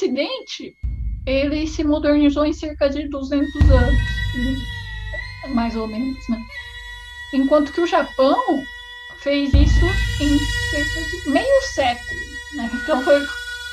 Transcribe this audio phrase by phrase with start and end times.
[0.00, 0.74] Ocidente,
[1.26, 4.00] ele se modernizou em cerca de 200 anos,
[5.48, 6.42] mais ou menos, né?
[7.34, 8.64] Enquanto que o Japão
[9.18, 9.86] fez isso
[10.22, 10.38] em
[10.70, 12.20] cerca de meio século,
[12.54, 12.70] né?
[12.72, 13.22] Então foi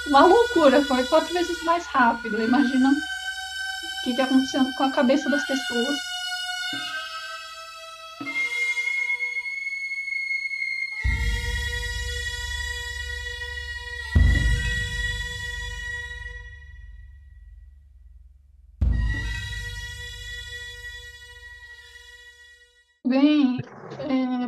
[0.07, 2.43] uma loucura, foi quatro vezes mais rápido.
[2.43, 5.97] Imagina o que está acontecendo com a cabeça das pessoas.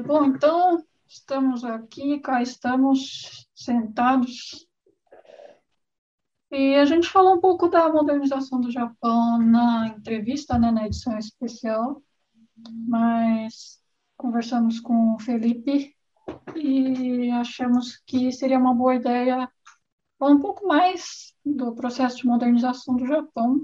[0.10, 4.68] Bom, então estamos aqui, cá estamos sentados
[6.50, 11.16] e a gente falou um pouco da modernização do Japão na entrevista, né, na edição
[11.20, 12.02] especial,
[12.88, 13.80] mas
[14.18, 15.96] conversamos com o Felipe
[16.56, 19.48] e achamos que seria uma boa ideia
[20.18, 23.62] falar um pouco mais do processo de modernização do Japão.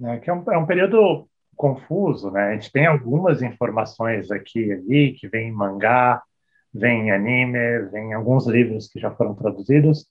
[0.00, 1.28] É, que é um, é um período
[1.60, 2.48] confuso, né?
[2.48, 6.22] A gente tem algumas informações aqui e ali, que vem em mangá,
[6.72, 10.06] vem em anime, vem em alguns livros que já foram traduzidos,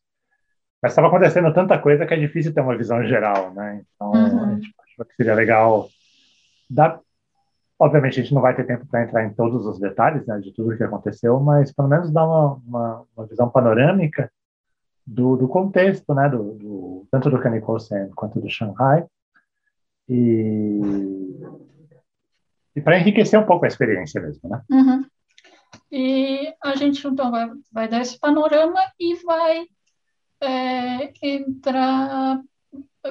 [0.79, 3.81] mas estava acontecendo tanta coisa que é difícil ter uma visão geral, né?
[3.95, 4.43] Então, uhum.
[4.43, 5.89] a gente achou que seria legal
[6.69, 6.99] dar.
[7.79, 10.53] Obviamente, a gente não vai ter tempo para entrar em todos os detalhes né, de
[10.53, 14.31] tudo o que aconteceu, mas pelo menos dar uma, uma, uma visão panorâmica
[15.07, 19.05] do, do contexto, né, do, do, tanto do Kanikosen quanto do Shanghai,
[20.09, 20.81] e,
[22.75, 24.61] e para enriquecer um pouco a experiência mesmo, né?
[24.71, 25.05] Uhum.
[25.91, 29.67] E a gente então vai, vai dar esse panorama e vai
[30.41, 32.41] é, entrar,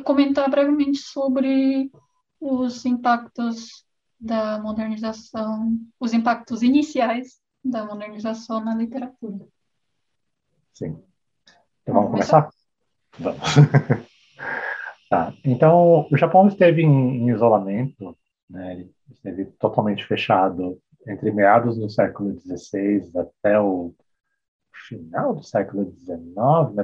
[0.04, 1.90] comentar brevemente sobre
[2.40, 3.84] os impactos
[4.18, 9.46] da modernização, os impactos iniciais da modernização na literatura.
[10.74, 11.00] Sim.
[11.82, 12.48] Então vamos, começar?
[13.18, 13.40] Vamos.
[15.08, 15.32] tá.
[15.44, 18.16] Então, o Japão esteve em, em isolamento,
[18.48, 18.86] né?
[19.10, 23.94] esteve totalmente fechado entre meados do século XVI até o
[24.88, 26.34] final do século XIX,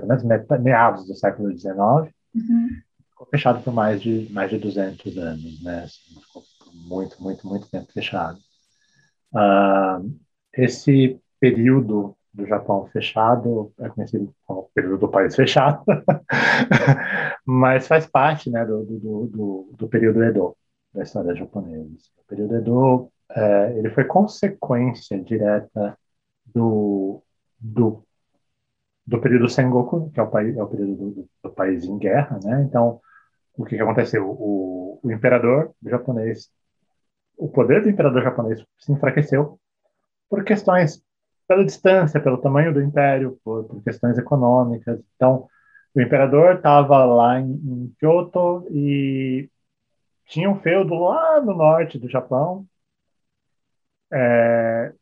[0.08, 2.68] mais ou menos meados do século XIX, uhum.
[3.08, 5.84] ficou fechado por mais de mais de 200 anos, né?
[5.84, 6.42] Assim, ficou
[6.74, 8.38] muito, muito, muito tempo fechado.
[9.32, 10.14] Uh,
[10.52, 15.82] esse período do Japão fechado é conhecido como período do país fechado,
[17.46, 20.56] mas faz parte, né, do, do, do, do período Edo
[20.92, 21.96] da história japonesa.
[22.18, 25.96] O período Edo é, ele foi consequência direta
[26.44, 27.22] do
[27.58, 28.04] do,
[29.06, 32.38] do período Sengoku, que é o, país, é o período do, do, país em guerra,
[32.44, 32.62] né?
[32.68, 33.00] Então,
[33.56, 34.28] o que, que aconteceu?
[34.28, 36.50] O, o imperador japonês,
[37.38, 39.58] o poder do imperador japonês se enfraqueceu
[40.28, 41.02] por questões
[41.46, 45.00] pela distância, pelo tamanho do império, por, por questões econômicas.
[45.16, 45.48] Então,
[45.94, 49.48] o imperador estava lá em, em Kyoto e
[50.26, 52.66] tinha um feudo lá no norte do Japão.
[54.12, 54.92] É,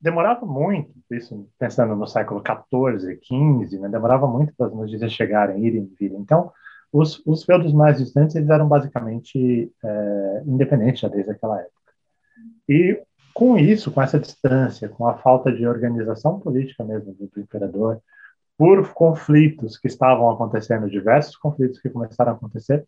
[0.00, 5.64] demorava muito, isso pensando no século XIV, XV, né, demorava muito para as notícias chegarem,
[5.64, 6.18] irem e virem.
[6.20, 6.52] Então,
[6.92, 11.92] os, os feudos mais distantes eles eram basicamente é, independentes já desde aquela época.
[12.68, 13.02] E
[13.34, 18.00] com isso, com essa distância, com a falta de organização política mesmo do, do imperador,
[18.56, 22.86] por conflitos que estavam acontecendo, diversos conflitos que começaram a acontecer,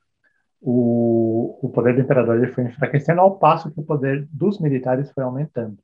[0.61, 5.11] o, o poder do imperador ele foi enfraquecendo ao passo que o poder dos militares
[5.13, 5.77] foi aumentando.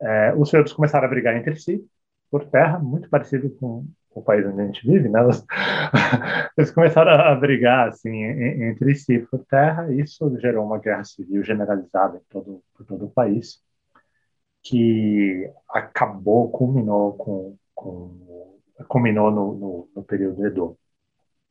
[0.00, 1.84] É, os feudos começaram a brigar entre si
[2.30, 5.20] por terra, muito parecido com o país onde a gente vive, né?
[6.56, 9.92] Eles começaram a brigar assim entre si por terra.
[9.92, 13.60] E isso gerou uma guerra civil generalizada em todo por todo o país,
[14.62, 18.50] que acabou, culminou com, com
[18.88, 20.78] culminou no, no, no período Edo.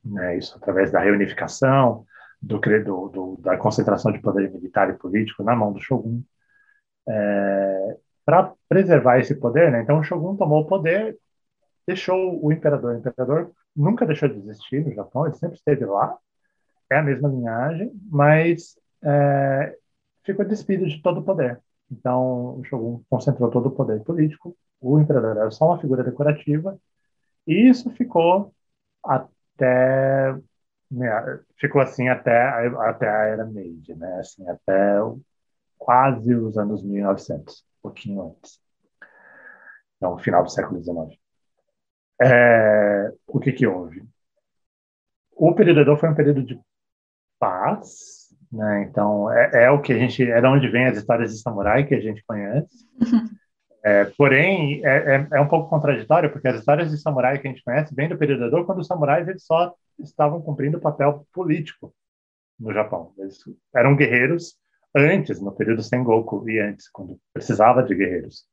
[0.03, 0.37] Né?
[0.37, 2.05] Isso através da reunificação,
[2.41, 6.21] do, do, do, da concentração de poder militar e político na mão do shogun.
[7.07, 7.97] É,
[8.29, 9.81] para preservar esse poder, né?
[9.81, 11.17] Então o Shogun tomou o poder,
[11.87, 12.93] deixou o imperador.
[12.93, 16.15] O imperador nunca deixou de existir no Japão, ele sempre esteve lá,
[16.91, 19.75] é a mesma linhagem, mas é,
[20.23, 21.59] ficou despido de todo o poder.
[21.91, 26.79] Então o Shogun concentrou todo o poder político, o imperador era só uma figura decorativa,
[27.47, 28.53] e isso ficou
[29.03, 30.35] até
[30.91, 31.09] né,
[31.57, 34.19] ficou assim até até a era Meiji, né?
[34.19, 34.97] Assim até
[35.77, 38.59] quase os anos 1900 pouquinho antes.
[39.97, 41.19] Então, final do século XIX.
[42.21, 44.05] É, o que que houve?
[45.31, 46.59] O período Edo foi um período de
[47.39, 48.18] paz,
[48.51, 48.87] né?
[48.89, 50.23] Então, é, é, o que a gente...
[50.23, 52.85] É de onde vem as histórias de samurai que a gente conhece.
[53.01, 53.29] Uhum.
[53.83, 57.51] É, porém, é, é, é, um pouco contraditório, porque as histórias de samurai que a
[57.51, 61.25] gente conhece vêm do período Edo, quando os samurais eles só estavam cumprindo o papel
[61.33, 61.93] político
[62.59, 63.13] no Japão.
[63.17, 63.37] Eles
[63.73, 64.55] eram guerreiros
[64.95, 68.43] antes, no período Sengoku e antes, quando precisava de guerreiros.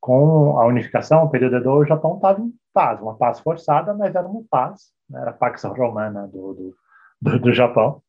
[0.00, 4.14] Com a unificação, o período Edo, o Japão estava em paz, uma paz forçada, mas
[4.14, 5.20] era uma paz, né?
[5.20, 6.76] era a Pax Romana do, do,
[7.20, 8.00] do, do Japão.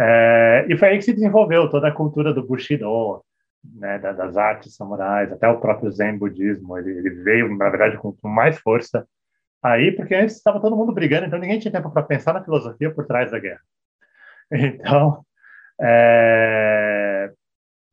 [0.00, 3.22] É, e foi aí que se desenvolveu toda a cultura do Bushido,
[3.62, 8.12] né, das artes samurais, até o próprio Zen budismo, ele, ele veio, na verdade, com,
[8.12, 9.06] com, mais força
[9.62, 12.90] aí, porque antes estava todo mundo brigando, então ninguém tinha tempo para pensar na filosofia
[12.94, 13.60] por trás da guerra.
[14.52, 15.24] Então,
[15.80, 17.32] é,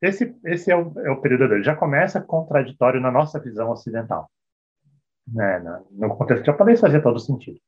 [0.01, 1.63] esse, esse é, o, é o período dele.
[1.63, 4.27] Já começa contraditório na nossa visão ocidental.
[5.27, 5.59] Né,
[5.91, 7.59] no contexto japonês fazia todo sentido.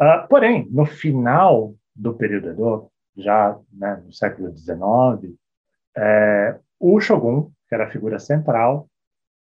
[0.00, 5.34] Uh, porém, no final do período Edo, já né, no século XIX,
[5.96, 8.88] é, o Shogun, que era a figura central,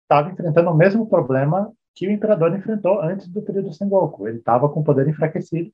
[0.03, 4.27] estava enfrentando o mesmo problema que o imperador enfrentou antes do período Sengoku.
[4.27, 5.71] Ele estava com o poder enfraquecido,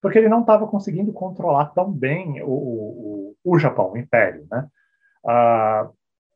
[0.00, 4.46] porque ele não estava conseguindo controlar tão bem o, o, o Japão, o império.
[4.50, 4.66] Né?
[5.26, 5.90] Ah,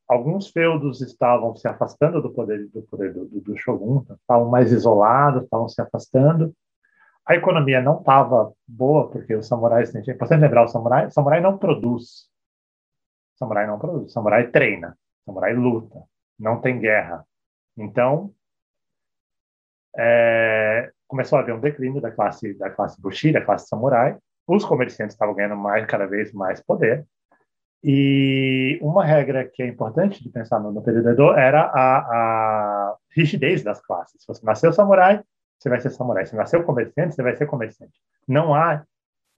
[0.08, 4.72] alguns feudos estavam se afastando do poder do, poder do, do, do Shogun, estavam mais
[4.72, 6.54] isolados, estavam se afastando.
[7.30, 11.40] A economia não estava boa, porque os samurais, é importante lembrar, o samurai, o samurai
[11.40, 12.28] não produz.
[13.36, 16.02] O samurai não produz, o samurai treina, o samurai luta,
[16.36, 17.24] não tem guerra.
[17.76, 18.34] Então,
[19.96, 24.18] é, começou a haver um declínio da classe da classe Bushi, da classe samurai.
[24.44, 27.06] Os comerciantes estavam ganhando mais, cada vez mais poder.
[27.84, 31.98] E uma regra que é importante de pensar no, no período Edo era a,
[32.90, 34.20] a rigidez das classes.
[34.20, 35.22] Se você nasceu samurai,
[35.60, 36.24] você vai ser samurai.
[36.24, 37.92] Se nasceu comerciante, você vai ser comerciante.
[38.26, 38.82] Não há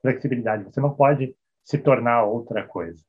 [0.01, 0.63] flexibilidade.
[0.63, 3.03] Você não pode se tornar outra coisa.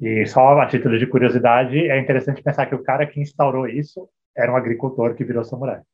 [0.00, 4.08] E só a título de curiosidade, é interessante pensar que o cara que instaurou isso
[4.36, 5.82] era um agricultor que virou samurai.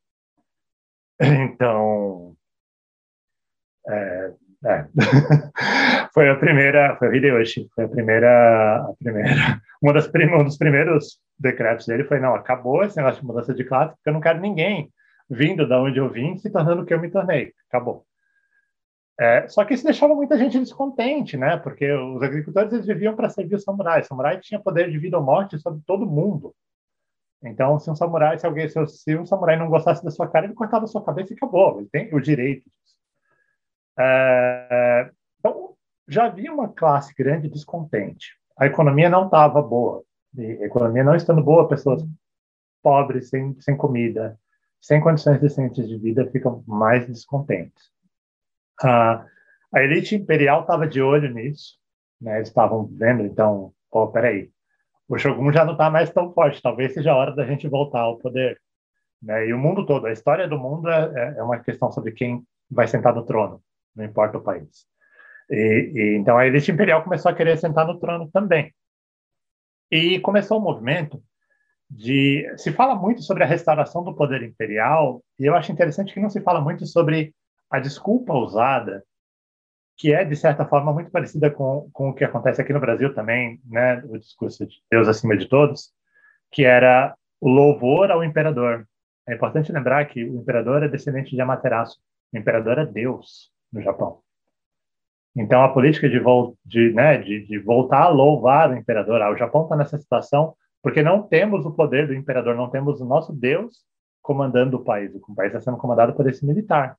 [1.21, 2.35] Então,
[3.87, 4.33] é,
[4.65, 4.87] é.
[6.13, 9.29] foi a primeira, foi o Hideyoshi, foi a primeira, a primeira,
[9.81, 13.63] uma das um dos primeiros decretos dele foi não, acabou esse negócio de mudança de
[13.63, 14.91] classe, porque eu não quero ninguém
[15.29, 17.53] vindo da onde eu vim, se tornando o que eu me tornei.
[17.67, 18.05] Acabou.
[19.19, 21.57] É, só que isso deixava muita gente descontente, né?
[21.57, 24.05] Porque os agricultores eles viviam para servir os samurais.
[24.05, 26.53] O samurai tinha poder de vida ou morte sobre todo mundo.
[27.43, 30.55] Então, se um samurai, se alguém, se, um samurai não gostasse da sua cara, ele
[30.55, 31.79] cortava a sua cabeça e acabou.
[31.79, 32.95] Ele tem o direito disso.
[33.99, 35.75] É, então,
[36.07, 38.37] já havia uma classe grande descontente.
[38.57, 40.03] A economia não estava boa.
[40.37, 42.03] A economia não estando boa, pessoas
[42.81, 44.39] pobres, sem, sem comida,
[44.83, 47.89] sem condições decentes de vida ficam mais descontentes.
[48.83, 49.25] a
[49.75, 51.77] elite imperial estava de olho nisso,
[52.19, 52.35] né?
[52.35, 54.51] eles estavam vendo, então, pô, peraí,
[55.07, 58.01] o Shogun já não está mais tão forte, talvez seja a hora da gente voltar
[58.01, 58.59] ao poder.
[59.21, 59.47] Né?
[59.47, 62.45] E o mundo todo, a história do mundo é, é, é uma questão sobre quem
[62.69, 63.63] vai sentar no trono,
[63.95, 64.85] não importa o país.
[65.49, 68.73] E, e, então a elite imperial começou a querer sentar no trono também.
[69.89, 71.23] E começou um movimento
[71.89, 76.19] de se fala muito sobre a restauração do poder imperial e eu acho interessante que
[76.19, 77.33] não se fala muito sobre
[77.69, 79.03] a desculpa usada
[79.97, 83.13] que é de certa forma muito parecida com, com o que acontece aqui no Brasil
[83.13, 85.91] também, né, o discurso de Deus acima de todos,
[86.51, 88.87] que era o louvor ao imperador.
[89.27, 91.97] É importante lembrar que o imperador é descendente de Amaterasu.
[92.33, 94.19] O imperador é Deus no Japão.
[95.35, 96.21] Então, a política de,
[96.65, 100.55] de, né, de, de voltar a louvar o imperador, ah, o Japão está nessa situação
[100.83, 103.85] porque não temos o poder do imperador, não temos o nosso Deus
[104.21, 105.15] comandando o país.
[105.15, 106.97] O país está sendo comandado por esse militar.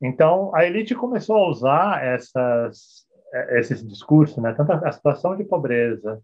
[0.00, 3.04] Então, a elite começou a usar essas,
[3.50, 4.54] esses discursos, né?
[4.54, 6.22] tanto a situação de pobreza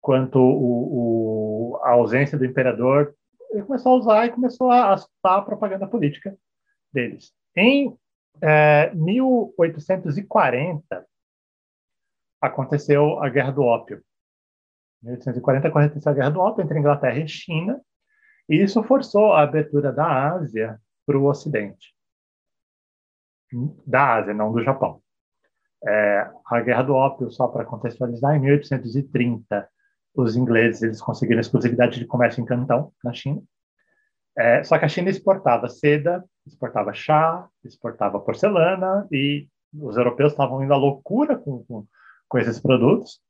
[0.00, 3.14] quanto o, o, a ausência do imperador,
[3.50, 6.34] ele começou a usar e começou a assustar a propaganda política
[6.92, 7.34] deles.
[7.54, 7.94] Em
[8.40, 11.06] é, 1840,
[12.40, 14.02] aconteceu a Guerra do Ópio.
[15.02, 17.80] 1840 aconteceu a Guerra do Ópio entre Inglaterra e China,
[18.48, 21.94] e isso forçou a abertura da Ásia para o Ocidente.
[23.86, 25.00] Da Ásia, não do Japão.
[25.86, 29.68] É, a Guerra do Ópio, só para contextualizar, em 1830,
[30.14, 33.42] os ingleses eles conseguiram exclusividade de comércio em Cantão, na China.
[34.36, 40.62] É, só que a China exportava seda, exportava chá, exportava porcelana, e os europeus estavam
[40.62, 41.86] indo à loucura com, com,
[42.28, 43.20] com esses produtos.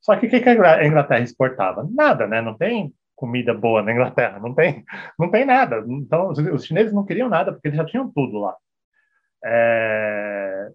[0.00, 1.86] Só que o que a Inglaterra exportava?
[1.90, 2.40] Nada, né?
[2.40, 4.84] Não tem comida boa na Inglaterra, não tem,
[5.18, 5.84] não tem nada.
[5.88, 8.56] Então, os chineses não queriam nada, porque eles já tinham tudo lá.
[9.44, 10.70] É...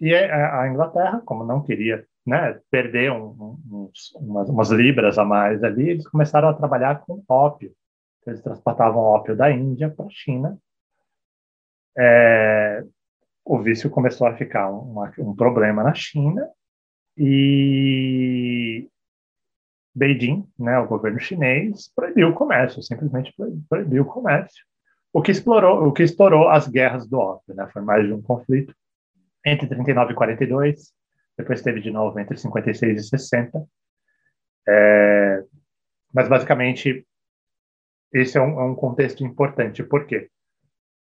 [0.00, 5.64] E a Inglaterra, como não queria né, perder um, um, umas, umas, libras a mais
[5.64, 7.72] ali, eles começaram a trabalhar com ópio.
[8.26, 10.58] Eles transportavam ópio da Índia para a China.
[11.96, 12.84] É,
[13.44, 16.48] o vício começou a ficar um problema na China
[17.18, 18.88] e
[19.94, 23.34] Beijing, né, o governo chinês, proibiu o comércio, simplesmente
[23.68, 24.64] proibiu o comércio.
[25.12, 27.68] O que explorou, o que estourou as guerras do ópio, né?
[27.72, 28.74] Foi mais de um conflito
[29.44, 30.92] entre 39 e 42,
[31.36, 33.64] depois teve de novo entre 56 e 60.
[34.68, 35.42] É,
[36.12, 37.06] mas basicamente
[38.12, 39.82] esse é um, é um contexto importante.
[39.82, 40.30] Por quê?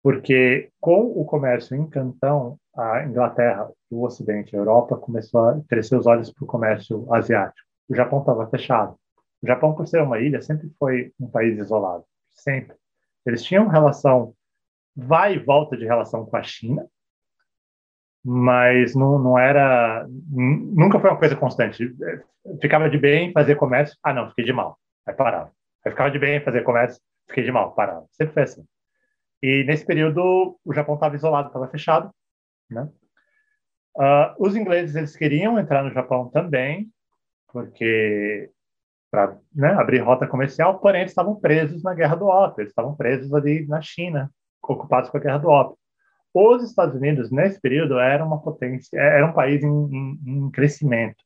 [0.03, 5.95] Porque com o comércio em Cantão, a Inglaterra, o Ocidente, a Europa começou a crescer
[5.95, 7.65] os olhos para o comércio asiático.
[7.87, 8.97] O Japão estava fechado.
[9.41, 12.75] O Japão, por ser uma ilha, sempre foi um país isolado, sempre.
[13.25, 14.33] Eles tinham relação,
[14.95, 16.85] vai e volta de relação com a China,
[18.23, 21.93] mas não, não era, nunca foi uma coisa constante.
[22.61, 25.51] Ficava de bem fazer comércio, ah não, fiquei de mal, aí parava.
[25.85, 28.05] Aí ficava de bem fazer comércio, fiquei de mal, parava.
[28.11, 28.65] Sempre foi assim.
[29.43, 32.09] E nesse período o Japão estava isolado, estava fechado,
[32.71, 32.89] né?
[33.93, 36.89] Uh, os ingleses eles queriam entrar no Japão também,
[37.51, 38.49] porque
[39.11, 42.95] para né, abrir rota comercial, porém eles estavam presos na Guerra do Ópio, eles estavam
[42.95, 44.31] presos ali na China,
[44.63, 45.77] ocupados com a Guerra do Ópio.
[46.33, 51.21] Os Estados Unidos, nesse período, era uma potência, era um país em, em, em crescimento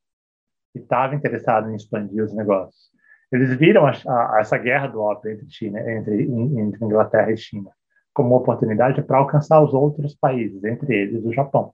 [0.76, 2.90] e estava interessado em expandir os negócios.
[3.32, 7.72] Eles viram a, a, essa guerra do ópio entre, China, entre, entre Inglaterra e China
[8.18, 11.72] como oportunidade para alcançar os outros países, entre eles o Japão.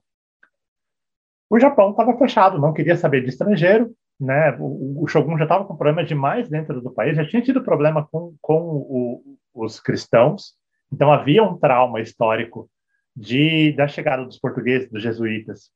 [1.48, 4.54] O Japão estava fechado, não queria saber de estrangeiro, né?
[4.60, 8.06] O, o Shogun já estava com problemas demais dentro do país, já tinha tido problema
[8.12, 10.52] com, com o, os cristãos,
[10.92, 12.68] então havia um trauma histórico
[13.16, 15.70] de da chegada dos portugueses, dos jesuítas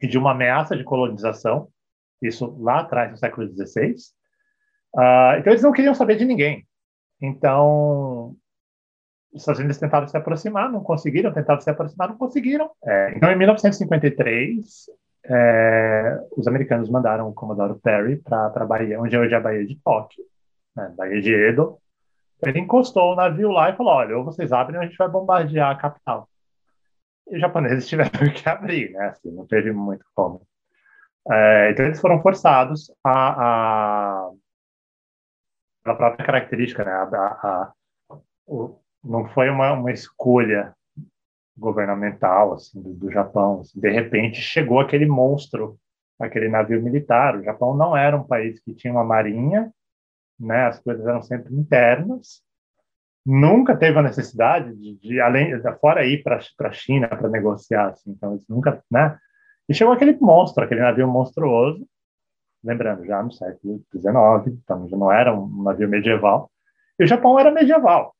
[0.00, 1.68] e de uma ameaça de colonização,
[2.20, 3.92] isso lá atrás no século XVI.
[3.92, 6.66] Uh, ah, então eles não queriam saber de ninguém.
[7.20, 8.34] Então
[9.32, 12.70] os Estados Unidos tentaram se aproximar, não conseguiram, tentaram se aproximar, não conseguiram.
[12.84, 14.90] É, então, em 1953,
[15.24, 19.66] é, os americanos mandaram o Comodoro Perry para a Bahia, onde hoje é a Bahia
[19.66, 20.22] de Tóquio,
[20.76, 21.78] né, Bahia de Edo.
[22.44, 25.08] Ele encostou o navio lá e falou: olha, ou vocês abrem ou a gente vai
[25.08, 26.28] bombardear a capital.
[27.30, 29.06] E os japoneses tiveram que abrir, né?
[29.06, 30.42] Assim, não teve muito como.
[31.30, 34.30] É, então, eles foram forçados a, a
[35.84, 36.90] pela própria característica, né?
[36.90, 37.72] A, a,
[38.10, 40.74] a, não foi uma, uma escolha
[41.56, 43.62] governamental assim do, do Japão.
[43.74, 45.78] De repente chegou aquele monstro,
[46.18, 47.36] aquele navio militar.
[47.36, 49.72] O Japão não era um país que tinha uma marinha,
[50.38, 50.66] né?
[50.66, 52.42] As coisas eram sempre internas.
[53.24, 58.10] Nunca teve a necessidade de, de além fora ir para a China para negociar, assim.
[58.10, 59.18] Então eles nunca, né?
[59.68, 61.86] E chegou aquele monstro, aquele navio monstruoso.
[62.64, 66.50] Lembrando, já no século XIX, então já não era um navio medieval.
[66.98, 68.14] E o Japão era medieval.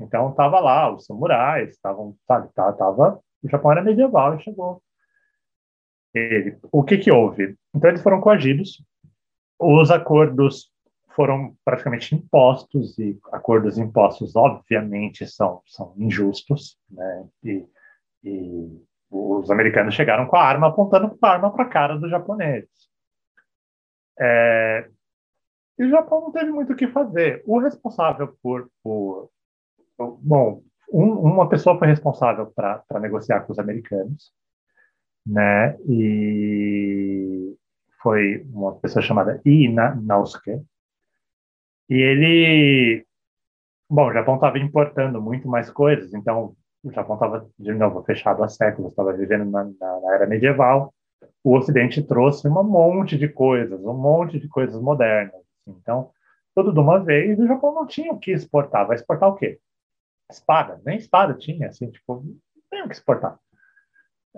[0.00, 4.82] Então tava lá os samurais, estavam, sabe, tava, tava, o Japão era medieval e chegou
[6.14, 6.58] ele.
[6.72, 7.56] O que que houve?
[7.74, 8.82] Então eles foram coagidos,
[9.58, 10.70] os acordos
[11.14, 17.26] foram praticamente impostos e acordos impostos obviamente são são injustos, né?
[17.42, 17.66] E,
[18.22, 22.88] e os americanos chegaram com a arma apontando a arma para a cara dos japoneses.
[24.20, 24.88] É,
[25.78, 27.42] e o Japão não teve muito o que fazer.
[27.46, 29.30] O responsável por, por
[29.98, 30.62] Bom,
[30.92, 34.32] um, uma pessoa foi responsável para negociar com os americanos,
[35.26, 35.76] né?
[35.88, 37.56] E
[38.00, 40.62] foi uma pessoa chamada Ina Nausuke.
[41.90, 43.06] E ele,
[43.90, 48.42] bom, o Japão estava importando muito mais coisas, então o Japão estava, de novo, fechado
[48.44, 50.94] há séculos, estava vivendo na, na, na, era medieval.
[51.42, 55.34] O Ocidente trouxe um monte de coisas, um monte de coisas modernas.
[55.34, 55.76] Assim.
[55.80, 56.10] Então,
[56.54, 58.86] tudo de uma vez, o Japão não tinha o que exportar.
[58.86, 59.58] Vai exportar o quê?
[60.30, 62.24] Espada, nem espada tinha, assim, tipo,
[62.70, 63.38] tem o que exportar.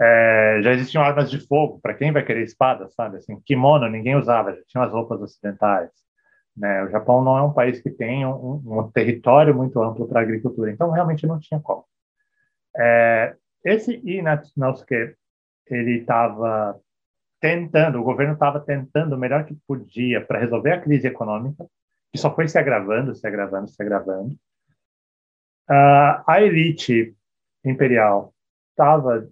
[0.01, 3.19] É, já existiam armas de fogo, para quem vai querer espada, sabe?
[3.19, 5.91] Assim, kimono ninguém usava, já tinham as roupas ocidentais.
[6.57, 6.85] Né?
[6.85, 10.71] O Japão não é um país que tem um, um território muito amplo para agricultura,
[10.71, 11.85] então realmente não tinha como.
[12.77, 15.15] É, esse Inatsunosuke,
[15.67, 16.81] ele estava
[17.41, 21.67] tentando, o governo estava tentando o melhor que podia para resolver a crise econômica,
[22.13, 24.37] que só foi se agravando, se agravando, se agravando.
[25.71, 27.15] Uh, a elite
[27.65, 28.35] imperial
[28.71, 29.29] estava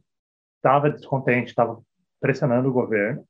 [0.62, 1.82] tava descontente, estava
[2.20, 3.24] pressionando o governo.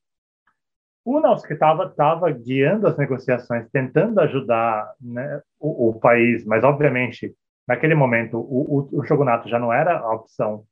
[1.05, 7.35] O Nausk estava tava guiando as negociações, tentando ajudar né, o, o, país, mas obviamente
[7.67, 10.67] naquele momento o, o, o, shogunato já não era a opção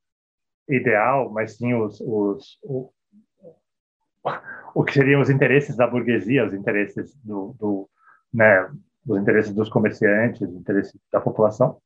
[0.69, 2.59] ideal, mas sim os, os,
[4.75, 7.89] o que seriam os interesses da burguesia, os interesses do, do
[8.33, 8.71] né,
[9.07, 11.81] os interesses dos comerciantes, os interesses da população.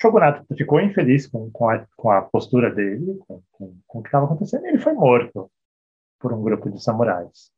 [0.00, 4.08] Shogunato ficou infeliz com, com, a, com a postura dele, com, com, com o que
[4.08, 5.50] estava acontecendo, e ele foi morto
[6.18, 7.52] por um grupo de samurais.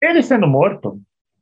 [0.00, 1.00] Ele sendo morto,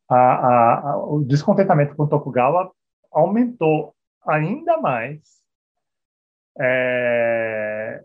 [0.09, 2.73] a, a, a, o descontentamento com Tokugawa
[3.11, 3.95] aumentou
[4.27, 5.39] ainda mais.
[6.61, 8.03] É,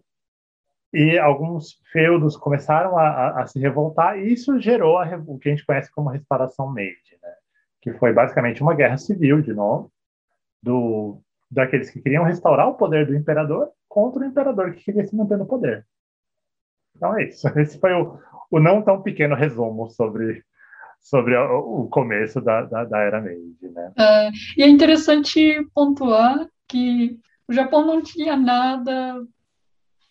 [0.93, 5.51] e alguns feudos começaram a, a, se revoltar, e isso gerou a, o que a
[5.51, 7.33] gente conhece como restauração Meiji, né?
[7.81, 9.91] que foi basicamente uma guerra civil, de novo,
[10.61, 11.19] do,
[11.49, 15.37] daqueles que queriam restaurar o poder do imperador contra o imperador que queria se manter
[15.37, 15.85] no poder.
[16.95, 17.47] Então é isso.
[17.59, 18.19] Esse foi o,
[18.49, 20.43] o não tão pequeno resumo sobre,
[20.99, 23.69] sobre o, começo da, da, da, Era Meiji.
[23.69, 23.91] Né?
[23.97, 29.23] É, e é interessante pontuar que o Japão não tinha nada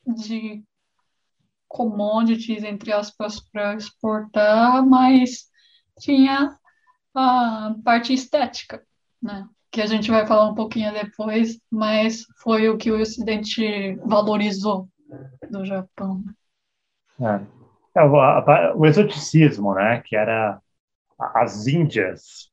[0.07, 0.63] de
[1.69, 5.51] commodities, entre aspas, para exportar, mas
[5.99, 6.57] tinha
[7.15, 8.85] a parte estética,
[9.21, 9.47] né?
[9.73, 14.89] Que a gente vai falar um pouquinho depois, mas foi o que o Ocidente valorizou
[15.51, 16.23] do Japão.
[17.21, 17.63] É.
[17.95, 20.03] É, o, exoticismo, né?
[20.05, 20.61] Que era
[21.35, 22.51] as Índias.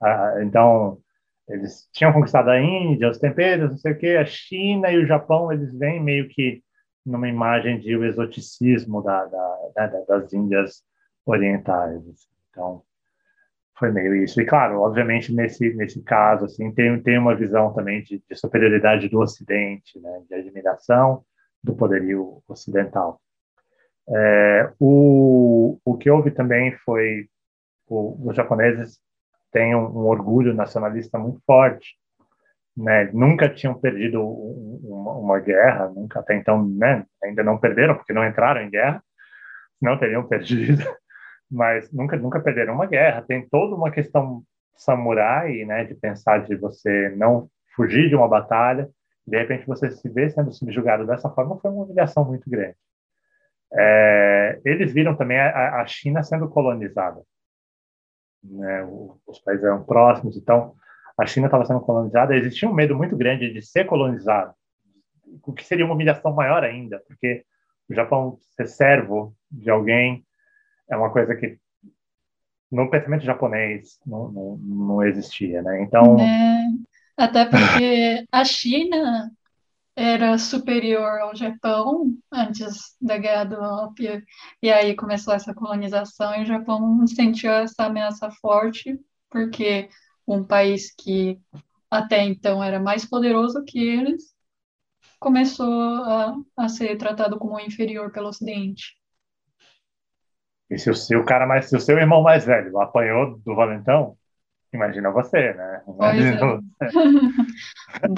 [0.00, 0.98] Ah, então,
[1.48, 5.06] eles tinham conquistado a Índia, os temperos, não sei o quê, a China e o
[5.06, 6.62] Japão, eles vêm meio que
[7.04, 10.82] numa imagem de o exoticismo da, da, da, das Índias
[11.24, 12.02] orientais.
[12.50, 12.82] Então,
[13.78, 14.40] foi meio isso.
[14.40, 19.08] E, claro, obviamente, nesse, nesse caso, assim, tem, tem uma visão também de, de superioridade
[19.08, 21.22] do Ocidente, né, de admiração
[21.62, 23.20] do poderio ocidental.
[24.10, 27.28] É, o, o que houve também foi
[27.86, 28.98] o, os japoneses
[29.52, 31.96] têm um, um, orgulho nacionalista muito forte,
[32.76, 33.10] né?
[33.12, 37.04] Nunca tinham perdido uma, uma, guerra, nunca até então, né?
[37.22, 39.02] Ainda não perderam porque não entraram em guerra,
[39.80, 40.82] não teriam perdido,
[41.50, 43.22] mas nunca nunca perderam uma guerra.
[43.22, 44.42] Tem toda uma questão
[44.76, 45.84] samurai, né?
[45.84, 48.88] De pensar de você não fugir de uma batalha,
[49.26, 52.76] de repente você se vê sendo subjugado dessa forma foi uma humilhação muito grande.
[53.72, 57.22] É, eles viram também a, a China sendo colonizada.
[58.42, 58.84] Né?
[59.26, 60.74] Os países eram próximos, então
[61.16, 62.34] a China estava sendo colonizada.
[62.34, 64.54] Existia um medo muito grande de ser colonizado,
[65.46, 67.44] o que seria uma humilhação maior ainda, porque
[67.88, 70.24] o Japão ser servo de alguém
[70.90, 71.58] é uma coisa que
[72.70, 75.82] no pensamento japonês não, não, não existia, né?
[75.82, 76.66] Então é,
[77.16, 79.30] até porque a China
[79.96, 84.22] era superior ao Japão antes da Guerra do Ópio,
[84.62, 88.96] e aí começou essa colonização e o Japão sentiu essa ameaça forte,
[89.28, 89.88] porque
[90.26, 91.40] um país que
[91.90, 94.32] até então era mais poderoso que eles
[95.18, 95.72] começou
[96.04, 98.97] a, a ser tratado como inferior pelo Ocidente.
[100.70, 104.16] E se o seu cara mais, se o seu irmão mais velho apanhou do valentão,
[104.72, 105.82] Imagina você, né?
[105.88, 106.38] Imagina é.
[106.38, 106.98] você.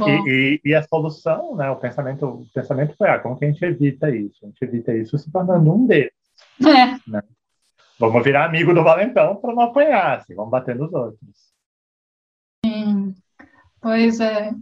[0.27, 1.71] e, e, e, a solução, né?
[1.71, 4.45] O pensamento, o pensamento foi, ah, como que a gente evita isso?
[4.45, 6.13] A gente evita isso se tornando um deles.
[6.61, 6.99] É.
[7.09, 7.23] Né?
[7.99, 11.53] Vamos virar amigo do valentão para não apanhar, assim, vamos bater nos outros.
[12.65, 13.15] Sim,
[13.81, 14.53] pois é.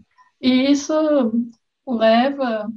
[0.40, 0.92] E isso
[1.86, 2.68] leva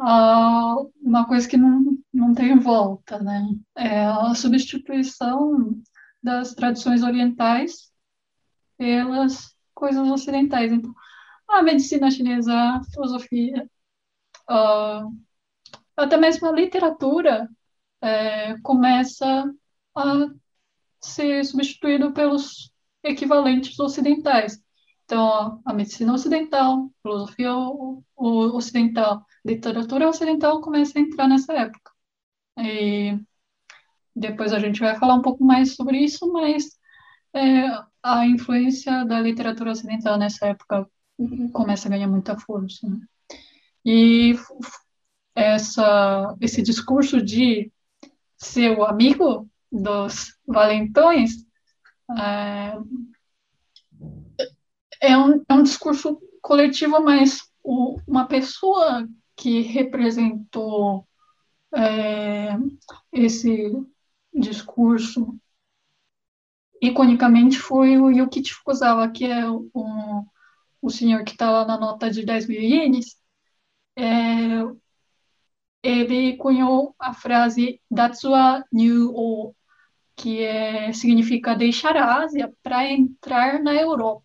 [0.00, 3.48] a uma coisa que não, não tem volta, né?
[3.76, 5.80] É a substituição
[6.22, 7.92] das tradições orientais
[8.78, 10.72] pelas coisas ocidentais.
[10.72, 10.94] Então,
[11.48, 13.68] a medicina chinesa, a filosofia,
[14.50, 15.12] uh,
[15.96, 17.48] até mesmo a literatura
[18.00, 19.52] é, começa
[19.94, 20.26] a
[21.00, 24.62] ser substituído pelos equivalentes ocidentais.
[25.04, 27.52] Então, a medicina ocidental, filosofia
[28.16, 31.90] ocidental, literatura ocidental começa a entrar nessa época.
[32.58, 33.18] E
[34.14, 36.78] depois a gente vai falar um pouco mais sobre isso, mas
[37.34, 37.66] é,
[38.02, 40.88] a influência da literatura ocidental nessa época
[41.52, 42.88] começa a ganhar muita força.
[42.88, 43.00] Né?
[43.84, 44.34] E
[45.34, 47.72] essa, esse discurso de
[48.36, 51.46] ser o amigo dos valentões
[52.18, 52.76] é,
[55.00, 59.06] é, um, é um discurso coletivo, mas o, uma pessoa
[59.40, 61.08] que representou
[61.74, 62.50] é,
[63.10, 63.72] esse
[64.34, 65.34] discurso
[66.82, 69.66] iconicamente foi o Yukichi Fukuzawa, que é o,
[70.82, 73.16] o senhor que está lá na nota de 10 mil ienes.
[73.96, 74.60] É,
[75.82, 79.54] ele cunhou a frase Datsua New O,
[80.16, 84.22] que é, significa deixar a Ásia para entrar na Europa.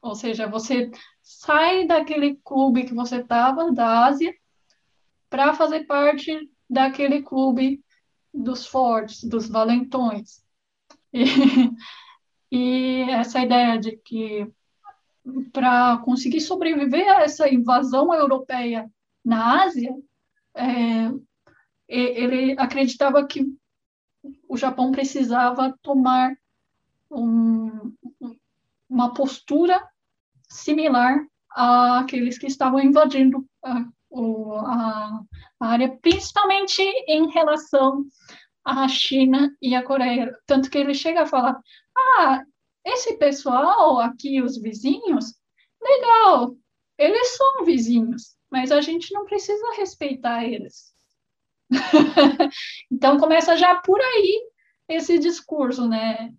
[0.00, 0.90] Ou seja, você
[1.38, 4.34] sai daquele clube que você estava, da Ásia,
[5.28, 7.82] para fazer parte daquele clube
[8.34, 10.42] dos fortes, dos valentões.
[12.52, 14.48] E, e essa ideia de que
[15.52, 18.90] para conseguir sobreviver a essa invasão europeia
[19.24, 19.94] na Ásia,
[20.54, 21.12] é,
[21.88, 23.44] ele acreditava que
[24.48, 26.36] o Japão precisava tomar
[27.10, 27.92] um,
[28.88, 29.80] uma postura
[30.50, 33.84] similar àqueles que estavam invadindo a,
[34.14, 35.20] a,
[35.60, 38.04] a área, principalmente em relação
[38.64, 40.36] à China e à Coreia.
[40.46, 41.58] Tanto que ele chega a falar:
[41.96, 42.42] ah,
[42.84, 45.34] esse pessoal aqui, os vizinhos,
[45.80, 46.56] legal,
[46.98, 50.90] eles são vizinhos, mas a gente não precisa respeitar eles.
[52.90, 54.50] então começa já por aí
[54.88, 56.32] esse discurso, né?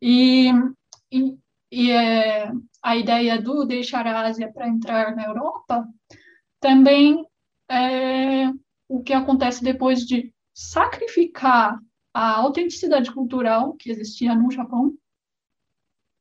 [0.00, 0.50] E,
[1.12, 1.36] e,
[1.70, 2.50] e é,
[2.86, 5.88] a ideia do deixar a Ásia para entrar na Europa
[6.60, 7.26] também
[7.68, 8.48] é
[8.88, 11.80] o que acontece depois de sacrificar
[12.14, 14.96] a autenticidade cultural que existia no Japão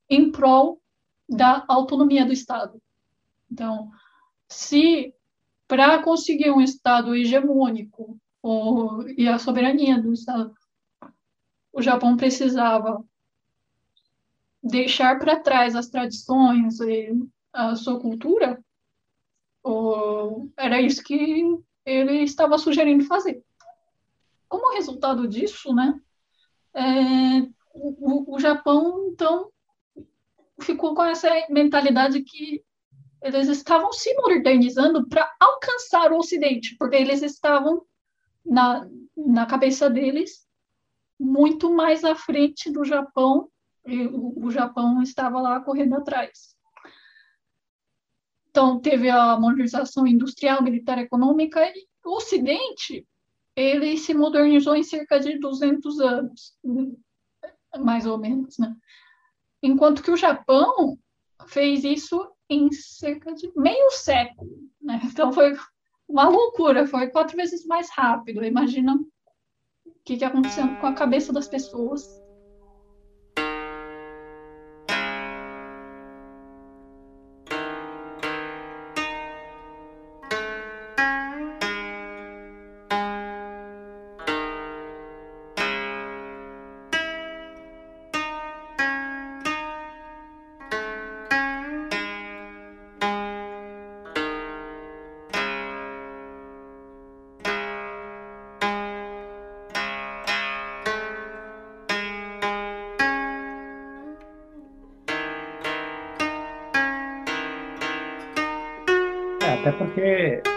[0.10, 0.82] em prol
[1.30, 2.82] da autonomia do Estado.
[3.52, 3.92] Então,
[4.50, 5.14] se
[5.68, 10.52] para conseguir um Estado hegemônico ou, e a soberania do Estado,
[11.72, 13.06] o Japão precisava
[14.66, 17.14] deixar para trás as tradições e
[17.54, 18.60] a sua cultura,
[19.64, 21.44] ou, era isso que
[21.86, 23.44] ele estava sugerindo fazer.
[24.50, 26.00] Como resultado disso, né,
[26.74, 29.52] é, o, o Japão, então,
[30.60, 32.64] ficou com essa mentalidade que
[33.22, 37.86] eles estavam se modernizando para alcançar o Ocidente, porque eles estavam
[38.44, 40.46] na, na cabeça deles
[41.20, 43.50] muito mais à frente do Japão
[43.86, 46.56] e o, o Japão estava lá correndo atrás.
[48.50, 53.06] Então teve a modernização industrial, militar, econômica e o Ocidente
[53.56, 56.58] ele se modernizou em cerca de 200 anos,
[57.80, 58.76] mais ou menos, né?
[59.62, 60.98] enquanto que o Japão
[61.48, 64.52] fez isso em cerca de meio século.
[64.82, 65.02] Né?
[65.06, 65.56] Então foi
[66.08, 68.44] uma loucura, foi quatro vezes mais rápido.
[68.44, 72.06] Imagina o que, que aconteceu com a cabeça das pessoas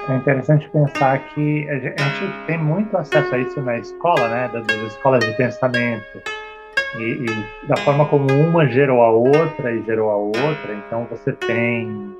[0.09, 4.66] é interessante pensar que a gente tem muito acesso a isso na escola, né, das
[4.83, 6.23] escolas de pensamento,
[6.97, 10.75] e, e da forma como uma gerou a outra e gerou a outra.
[10.87, 12.14] Então você tem,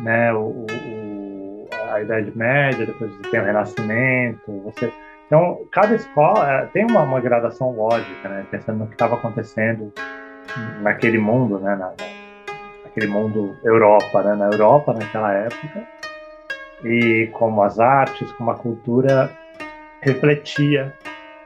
[0.00, 4.92] né, o, o, a Idade Média, depois você tem o Renascimento, você
[5.26, 9.90] então cada escola é, tem uma, uma gradação lógica, né, pensando no que estava acontecendo
[10.82, 11.94] naquele mundo, né, na,
[12.84, 15.91] naquele mundo Europa, né, na Europa naquela época
[16.84, 19.30] e como as artes, como a cultura
[20.00, 20.92] refletia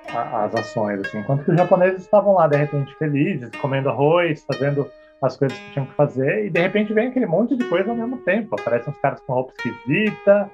[0.08, 1.18] a, as ações, assim.
[1.18, 5.72] Enquanto que os japoneses estavam lá, de repente, felizes, comendo arroz, fazendo as coisas que
[5.72, 8.54] tinham que fazer, e de repente vem aquele monte de coisa ao mesmo tempo.
[8.58, 10.50] Aparecem uns caras com roupa esquisita,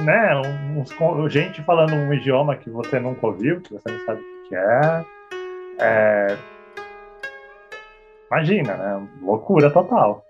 [0.00, 0.34] né?
[0.76, 4.54] Uns, gente falando um idioma que você nunca ouviu, que você não sabe o que
[4.54, 5.04] é.
[5.80, 6.36] é...
[8.30, 9.08] Imagina, né?
[9.22, 10.24] Loucura total.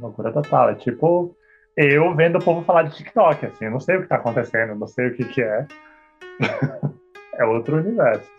[0.00, 0.70] Loucura total.
[0.70, 1.34] É tipo
[1.76, 4.74] eu vendo o povo falar de TikTok, assim, eu não sei o que está acontecendo,
[4.74, 5.66] não sei o que, que é.
[7.34, 8.30] é outro universo.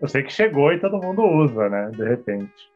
[0.00, 2.70] Eu sei que chegou e todo mundo usa, né, de repente.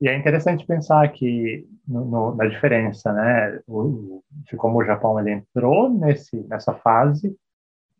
[0.00, 5.18] E é interessante pensar que no, no, na diferença, né, o, de como o Japão
[5.18, 7.36] ele entrou nesse, nessa fase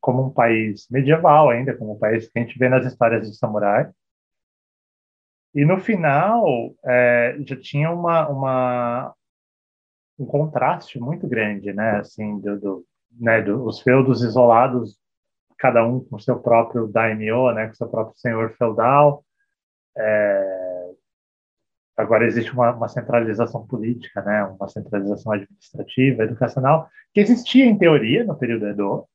[0.00, 3.36] como um país medieval ainda, como um país que a gente vê nas histórias de
[3.36, 3.88] samurai.
[5.54, 6.44] E no final
[6.84, 9.14] é, já tinha uma, uma,
[10.18, 11.98] um contraste muito grande, né?
[11.98, 12.87] Assim, do, do
[13.18, 14.96] né, do, os feudos isolados,
[15.59, 19.25] cada um com seu próprio daimyo, né, com seu próprio senhor feudal.
[19.96, 20.90] É...
[21.96, 28.25] Agora existe uma, uma, centralização política, né, uma centralização administrativa, educacional, que existia em teoria
[28.25, 29.07] no período Edo,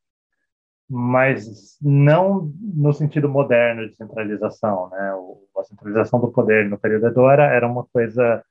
[0.90, 5.14] mas não no sentido moderno de centralização, né?
[5.16, 8.42] O, a centralização do poder no período Edo era, era uma coisa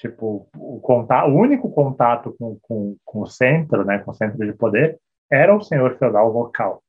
[0.00, 4.38] Tipo, o, contato, o único contato com, com, com o centro, né, com o centro
[4.38, 4.98] de poder,
[5.30, 6.82] era o senhor feudal local.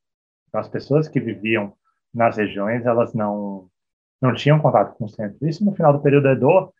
[0.48, 1.74] Então, as pessoas que viviam
[2.12, 3.68] nas regiões, elas não,
[4.20, 5.46] não tinham contato com o centro.
[5.46, 6.72] Isso, no final do período Edo,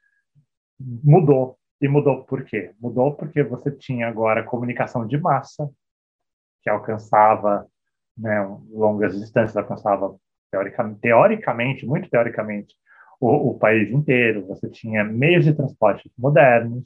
[0.80, 1.58] mudou.
[1.78, 2.72] E mudou por quê?
[2.80, 5.68] Mudou porque você tinha agora comunicação de massa,
[6.62, 7.66] que alcançava
[8.16, 8.40] né,
[8.70, 10.16] longas distâncias, alcançava
[10.50, 12.74] teoricamente, teoricamente muito teoricamente,
[13.26, 14.46] o, o, país inteiro.
[14.48, 16.84] Você tinha meios de transporte modernos,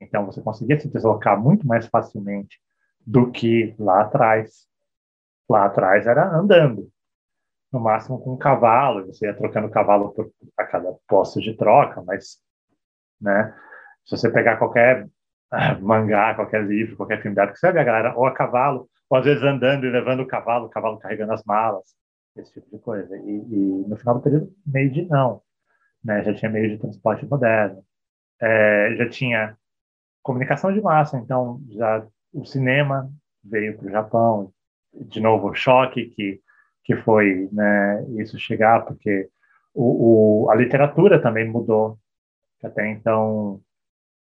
[0.00, 2.60] então você conseguia se deslocar muito mais facilmente
[3.06, 4.68] do que lá atrás.
[5.48, 6.88] Lá atrás era andando,
[7.72, 12.02] no máximo com um cavalo, você ia trocando cavalo por, a cada posto de troca,
[12.02, 12.38] mas,
[13.20, 13.54] né,
[14.04, 15.08] se você pegar qualquer
[15.50, 18.88] ah, mangá, qualquer livro, qualquer filme dado, que você vê a galera ou a cavalo,
[19.08, 21.94] ou às vezes andando e levando o cavalo, o cavalo carregando as malas,
[22.36, 23.16] esse tipo de coisa.
[23.16, 25.42] E, e no final do período, meio de não,
[26.04, 27.84] né, já tinha meio de transporte moderno,
[28.40, 29.56] é, já tinha
[30.22, 33.10] comunicação de massa, então já o cinema
[33.42, 34.52] veio para o Japão,
[34.92, 36.40] de novo, o choque que,
[36.84, 39.28] que foi né, isso chegar, porque
[39.74, 41.98] o, o, a literatura também mudou.
[42.62, 43.60] Até então,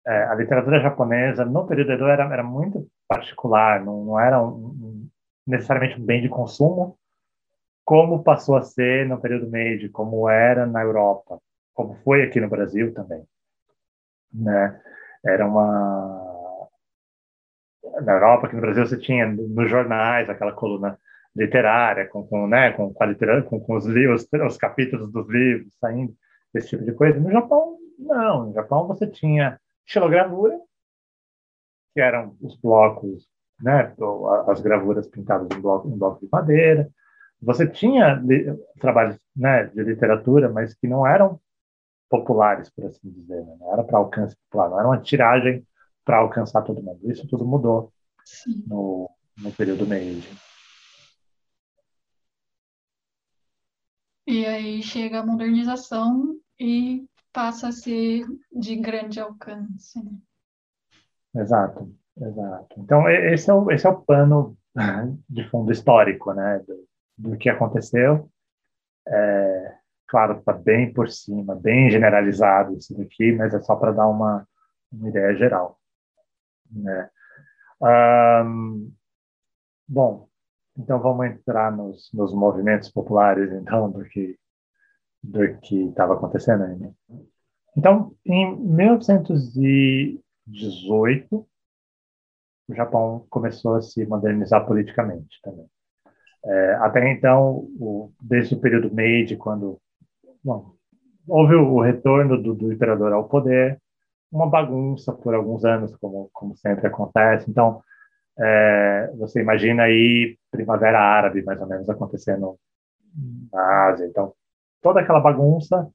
[0.05, 4.47] é, a literatura japonesa, no período Edo, era, era muito particular, não, não era um,
[4.47, 5.09] um,
[5.45, 6.97] necessariamente um bem de consumo,
[7.85, 11.39] como passou a ser no período Meiji, como era na Europa,
[11.73, 13.23] como foi aqui no Brasil também.
[14.33, 14.81] Né?
[15.25, 16.33] Era uma
[18.01, 20.97] na Europa, aqui no Brasil, você tinha nos jornais aquela coluna
[21.35, 25.73] literária, com, com, né, com, com, literatura, com, com os livros, os capítulos dos livros
[25.79, 26.13] saindo,
[26.53, 27.19] esse tipo de coisa.
[27.19, 28.47] No Japão, não.
[28.47, 30.59] No Japão, você tinha xilogravura,
[31.93, 33.27] que eram os blocos,
[33.61, 33.93] né,
[34.47, 36.89] as gravuras pintadas em bloco, em bloco de madeira.
[37.43, 38.21] Você tinha
[38.79, 41.39] trabalhos né, de literatura, mas que não eram
[42.09, 43.55] populares, por assim dizer, né?
[43.59, 45.65] não era para alcance popular, não era uma tiragem
[46.05, 46.99] para alcançar todo mundo.
[47.09, 47.91] Isso tudo mudou
[48.67, 50.29] no, no período Meiji.
[54.25, 60.01] E aí chega a modernização e passa a ser de grande alcance.
[60.01, 60.11] Né?
[61.35, 62.79] Exato, exato.
[62.79, 64.57] Então, esse é o, esse é o pano
[65.29, 68.29] de fundo histórico né, do, do que aconteceu.
[69.07, 74.07] É, claro, está bem por cima, bem generalizado isso daqui, mas é só para dar
[74.07, 74.47] uma,
[74.91, 75.79] uma ideia geral.
[76.71, 77.09] Né?
[78.45, 78.91] Um,
[79.87, 80.27] bom,
[80.77, 84.37] então vamos entrar nos, nos movimentos populares, então, do que
[85.23, 86.77] do que estava acontecendo aí.
[86.77, 86.91] Né?
[87.77, 91.47] Então, em 1918,
[92.67, 95.65] o Japão começou a se modernizar politicamente também.
[96.45, 99.79] É, até então, o, desde o período Meiji, quando
[100.43, 100.73] bom,
[101.27, 103.79] houve o retorno do, do imperador ao poder,
[104.31, 107.49] uma bagunça por alguns anos, como, como sempre acontece.
[107.49, 107.81] Então,
[108.39, 112.57] é, você imagina aí Primavera Árabe, mais ou menos, acontecendo
[113.51, 114.05] na Ásia.
[114.05, 114.33] Então,
[114.81, 115.87] toda aquela bagunça,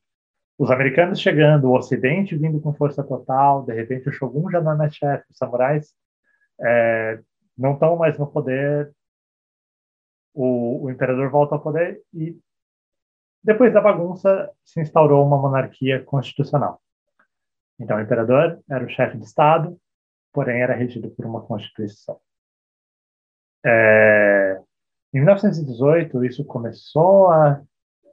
[0.56, 4.72] os americanos chegando, o Ocidente vindo com força total, de repente o Shogun já não
[4.72, 5.92] é mais chefe, os samurais
[6.61, 7.20] é,
[7.56, 8.90] não estão mais no poder,
[10.40, 12.38] o, o imperador volta ao poder e
[13.42, 16.81] depois da bagunça se instaurou uma monarquia constitucional.
[17.81, 19.77] Então, o imperador era o chefe de Estado,
[20.33, 22.20] porém era regido por uma constituição.
[23.66, 24.61] É,
[25.12, 27.61] em 1918, isso começou a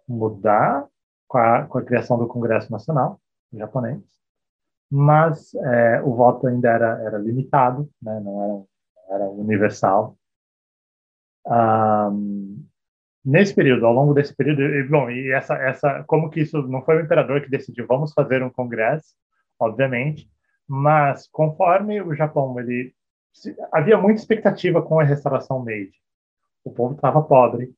[0.07, 0.87] mudar
[1.27, 3.19] com a, com a criação do Congresso Nacional
[3.53, 4.01] japonês,
[4.91, 8.67] mas é, o voto ainda era, era limitado, né, não
[9.07, 10.17] era, era universal.
[11.47, 12.65] Um,
[13.23, 16.81] nesse período, ao longo desse período, e, bom, e essa, essa, como que isso não
[16.83, 19.15] foi o imperador que decidiu, vamos fazer um congresso,
[19.59, 20.29] obviamente,
[20.67, 22.93] mas conforme o Japão, ele
[23.71, 25.93] havia muita expectativa com a restauração Meiji.
[26.63, 27.73] O povo estava pobre,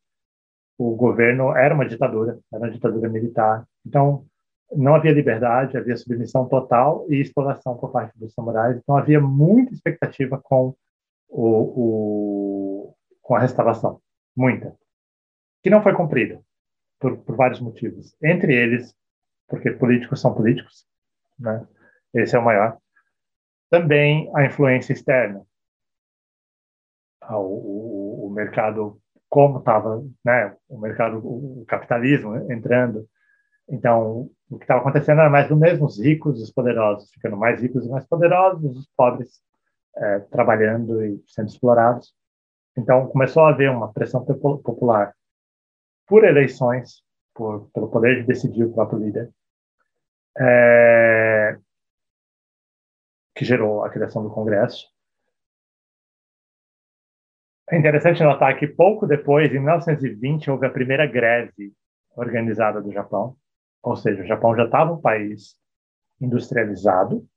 [0.77, 3.65] o governo era uma ditadura, era uma ditadura militar.
[3.85, 4.25] Então,
[4.75, 8.77] não havia liberdade, havia submissão total e exploração por parte dos samurais.
[8.77, 10.75] Então, havia muita expectativa com
[11.29, 12.56] o, o
[13.27, 14.01] com a restauração,
[14.33, 14.73] muita,
[15.61, 16.41] que não foi cumprida
[16.97, 18.15] por, por vários motivos.
[18.23, 18.95] Entre eles,
[19.49, 20.87] porque políticos são políticos,
[21.37, 21.67] né?
[22.13, 22.77] Esse é o maior.
[23.69, 25.45] Também a influência externa.
[27.19, 30.55] Ah, o, o, o mercado, como estava, né?
[30.69, 33.05] O mercado, o capitalismo entrando.
[33.67, 37.35] Então, o que estava acontecendo era mais do mesmo, os ricos e os poderosos ficando
[37.35, 39.41] mais ricos e mais poderosos, os pobres
[39.97, 42.15] é, trabalhando e sendo explorados.
[42.77, 45.13] Então, começou a haver uma pressão popular
[46.07, 49.31] por eleições, por, pelo poder de decidir o próprio líder,
[50.39, 51.57] é,
[53.35, 54.87] que gerou a criação do Congresso.
[57.69, 61.73] É interessante notar que pouco depois, em 1920, houve a primeira greve
[62.15, 63.35] organizada do Japão.
[63.83, 65.55] Ou seja, o Japão já estava um país
[66.21, 67.27] industrializado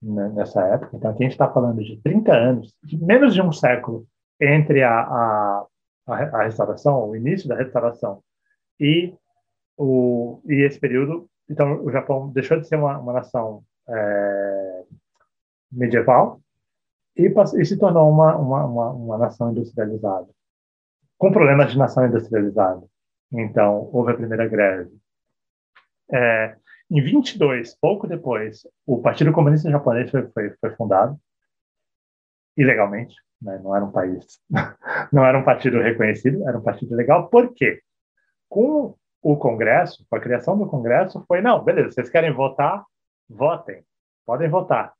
[0.00, 0.96] né, nessa época.
[0.96, 4.06] Então, aqui a gente está falando de 30 anos, de menos de um século,
[4.40, 5.66] entre a, a,
[6.06, 8.22] a, restauração, o início da restauração,
[8.78, 9.14] e,
[9.76, 11.28] o, e esse período.
[11.48, 14.84] Então, o Japão deixou de ser uma, uma nação é,
[15.72, 16.40] medieval
[17.16, 20.28] e, e, se tornou uma, uma, uma, uma nação industrializada,
[21.16, 22.86] com problemas de nação industrializada.
[23.32, 24.96] Então, houve a primeira greve.
[26.10, 26.56] É,
[26.90, 31.18] em 22, pouco depois, o Partido Comunista Japonês foi, foi, foi fundado,
[32.56, 33.58] ilegalmente, né?
[33.62, 34.40] não era um país,
[35.12, 37.28] não era um partido reconhecido, era um partido legal.
[37.28, 37.80] Por quê?
[38.48, 42.84] Com o Congresso, com a criação do Congresso, foi, não, beleza, vocês querem votar?
[43.28, 43.84] Votem,
[44.24, 44.94] podem votar,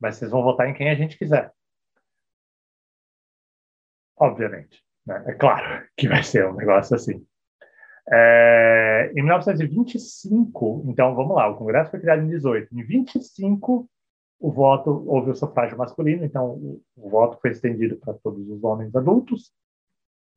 [0.00, 1.52] mas vocês vão votar em quem a gente quiser.
[4.16, 5.22] Obviamente, né?
[5.26, 7.24] é claro que vai ser um negócio assim.
[8.10, 12.76] É, em 1925, então vamos lá, o Congresso foi criado em 18.
[12.76, 13.88] Em 25,
[14.42, 18.64] o voto houve o sufrágio masculino, então o, o voto foi estendido para todos os
[18.64, 19.52] homens adultos.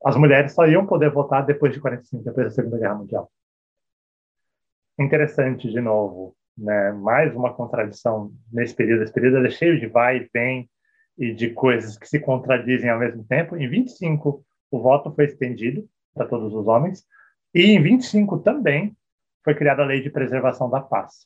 [0.05, 3.31] As mulheres só iam poder votar depois de 45, depois da Segunda Guerra Mundial.
[4.99, 6.91] Interessante, de novo, né?
[6.91, 9.03] mais uma contradição nesse período.
[9.03, 10.69] Esse período é cheio de vai e vem
[11.17, 13.57] e de coisas que se contradizem ao mesmo tempo.
[13.57, 17.03] Em 25, o voto foi estendido para todos os homens.
[17.55, 18.95] E em 25 também
[19.43, 21.25] foi criada a Lei de Preservação da Paz,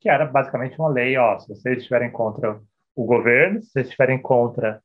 [0.00, 2.60] que era basicamente uma lei, ó, se vocês estiverem contra
[2.96, 4.82] o governo, se vocês estiverem contra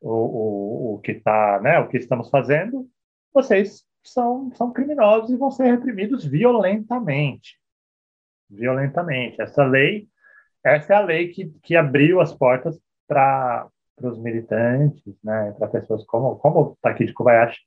[0.00, 2.88] o, o, o que tá, né, o que estamos fazendo,
[3.32, 7.58] vocês são, são criminosos e vão ser reprimidos violentamente.
[8.48, 9.40] Violentamente.
[9.40, 10.08] Essa lei,
[10.64, 13.68] essa é a lei que, que abriu as portas para
[14.02, 17.60] os militantes, né, para pessoas como, como o Taki de Kobayashi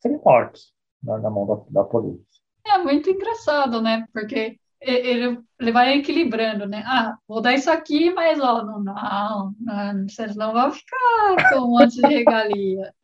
[0.00, 2.24] serem mortos na, na mão da, da polícia.
[2.66, 4.06] É muito engraçado, né?
[4.12, 6.82] Porque ele, ele vai equilibrando, né?
[6.86, 11.58] Ah, vou dar isso aqui, mas ó, não, não, não vocês não vão ficar com
[11.60, 12.94] um monte de regalia.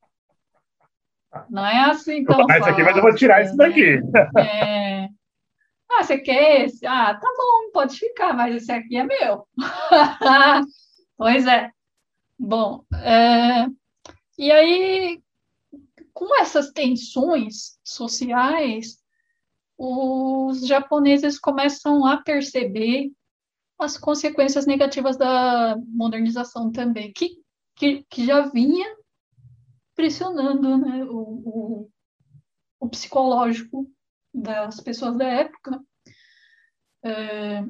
[1.51, 2.67] Não é assim tão fácil.
[2.67, 4.01] aqui, mas eu vou tirar isso daqui.
[4.01, 4.31] Né?
[4.39, 5.09] É.
[5.91, 6.87] Ah, você quer esse?
[6.87, 9.47] Ah, tá bom, pode ficar, mas esse aqui é meu.
[11.17, 11.71] pois é.
[12.39, 13.67] Bom, é...
[14.37, 15.23] e aí,
[16.13, 18.99] com essas tensões sociais,
[19.77, 23.13] os japoneses começam a perceber
[23.79, 27.43] as consequências negativas da modernização também, que,
[27.77, 28.87] que, que já vinha
[29.95, 31.91] pressionando né, o, o,
[32.81, 33.91] o, psicológico
[34.33, 35.81] das pessoas da época.
[37.05, 37.65] É,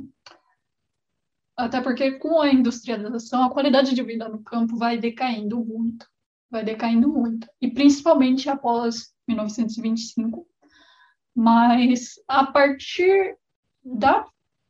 [1.57, 6.07] até porque com a industrialização, a qualidade de vida no campo vai decaindo muito
[6.55, 10.47] vai decaindo muito, e principalmente após 1925.
[11.35, 13.37] Mas a partir
[13.83, 14.25] da,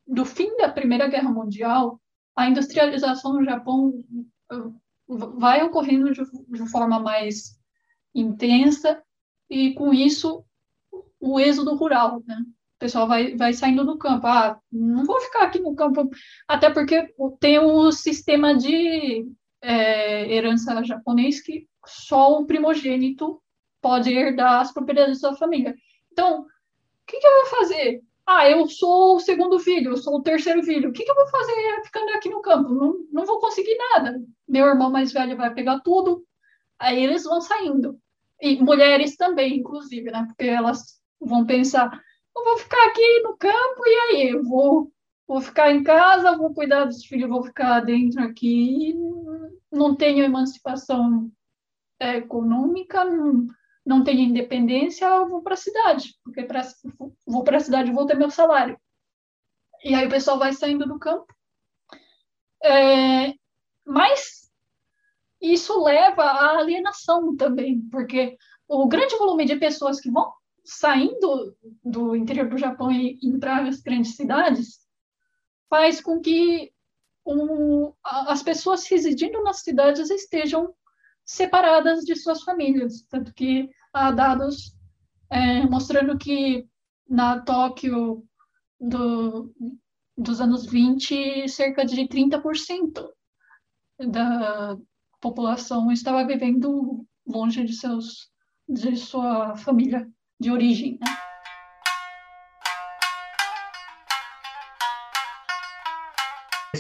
[0.07, 2.01] do fim da Primeira Guerra Mundial,
[2.35, 4.03] a industrialização no Japão
[4.53, 7.59] uh, vai ocorrendo de, de forma mais
[8.15, 9.03] intensa,
[9.51, 10.45] e com isso
[11.21, 12.37] o êxodo rural, né?
[12.77, 14.27] O pessoal vai, vai saindo do campo.
[14.27, 16.09] Ah, não vou ficar aqui no campo,
[16.47, 19.27] até porque tem o sistema de
[19.63, 23.41] é, herança japonês que só o primogênito
[23.81, 25.75] pode herdar as propriedades da família.
[26.13, 26.47] Então,
[27.07, 28.03] que, que, eu vou fazer?
[28.27, 30.91] Ah, eu sou o segundo filho, eu sou o terceiro filho.
[30.91, 32.71] O que, que eu vou fazer ficando aqui no campo?
[32.71, 34.19] Não, não vou conseguir nada.
[34.49, 36.25] Meu irmão mais velho vai pegar tudo.
[36.79, 37.99] Aí eles vão saindo.
[38.41, 40.25] E mulheres também, inclusive, né?
[40.27, 41.91] Porque elas vão pensar,
[42.37, 44.93] eu vou ficar aqui no campo e aí eu vou,
[45.27, 48.95] vou ficar em casa, vou cuidar dos filhos, vou ficar dentro aqui.
[49.71, 51.31] Não tenho emancipação
[52.01, 53.47] econômica, não,
[53.85, 56.63] não tenho independência, eu vou para a cidade, porque pra,
[57.35, 58.79] vou para a cidade vou ter meu salário.
[59.83, 61.27] E aí o pessoal vai saindo do campo.
[62.63, 63.35] É,
[63.85, 64.51] mas
[65.41, 70.33] isso leva à alienação também, porque o grande volume de pessoas que vão
[70.65, 74.79] saindo do interior do Japão e indo para as grandes cidades
[75.69, 76.73] faz com que
[78.05, 80.75] as pessoas residindo nas cidades estejam
[81.25, 83.03] separadas de suas famílias.
[83.11, 84.75] Tanto que há dados
[85.31, 86.67] é, mostrando que
[87.09, 88.25] na Tóquio
[88.81, 89.53] do,
[90.17, 93.09] dos anos 20, cerca de 30%
[94.11, 94.77] da
[95.21, 98.31] população estava vivendo longe de, seus,
[98.69, 100.99] de sua família de origem.
[101.01, 101.07] Né?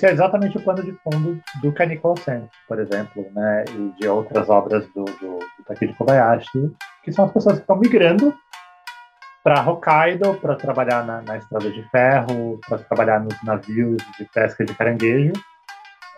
[0.05, 4.09] esse é exatamente o pano de fundo do Kaneko Sen, por exemplo, né, e de
[4.09, 8.35] outras obras do, do, do Kobayashi, que são as pessoas que estão migrando
[9.45, 14.65] para Hokkaido para trabalhar na, na, estrada de ferro, para trabalhar nos navios de pesca
[14.65, 15.35] de caranguejo,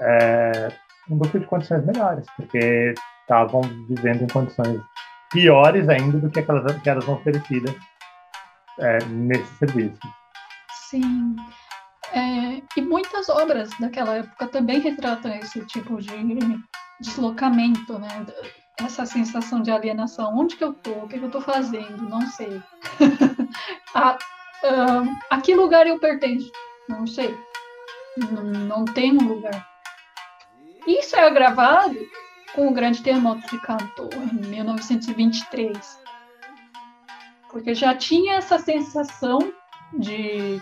[0.01, 0.69] é,
[1.09, 4.81] busca de condições melhores, porque estavam vivendo em condições
[5.33, 7.75] piores ainda do que aquelas que eram oferecidas
[8.79, 9.99] é, nesse serviço.
[10.89, 11.35] Sim.
[12.13, 16.11] É, e muitas obras daquela época também retratam esse tipo de
[17.01, 18.25] deslocamento, né?
[18.79, 20.37] Essa sensação de alienação.
[20.37, 20.91] Onde que eu tô?
[20.93, 22.03] O que, que eu tô fazendo?
[22.09, 22.63] Não sei.
[23.95, 26.51] a, uh, a que lugar eu pertenço?
[26.89, 27.35] Não sei.
[28.17, 29.67] Não, não tem um lugar.
[30.87, 31.97] Isso é agravado
[32.55, 36.01] com o grande terremoto de Kanto, em 1923.
[37.51, 39.39] Porque já tinha essa sensação
[39.93, 40.61] de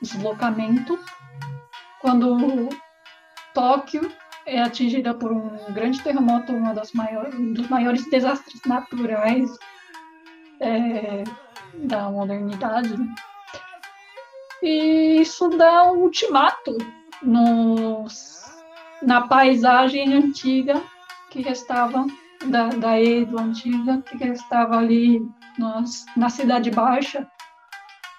[0.00, 0.98] deslocamento
[2.00, 2.68] quando
[3.52, 4.10] Tóquio
[4.50, 9.50] é atingida por um grande terremoto, uma das maiores, um dos maiores desastres naturais
[10.58, 11.24] é,
[11.74, 12.94] da modernidade.
[14.62, 16.76] E isso dá um ultimato
[17.22, 18.42] nos,
[19.02, 20.82] na paisagem antiga
[21.30, 22.06] que restava
[22.46, 25.24] da, da Edo antiga, que restava ali
[26.16, 27.26] na cidade baixa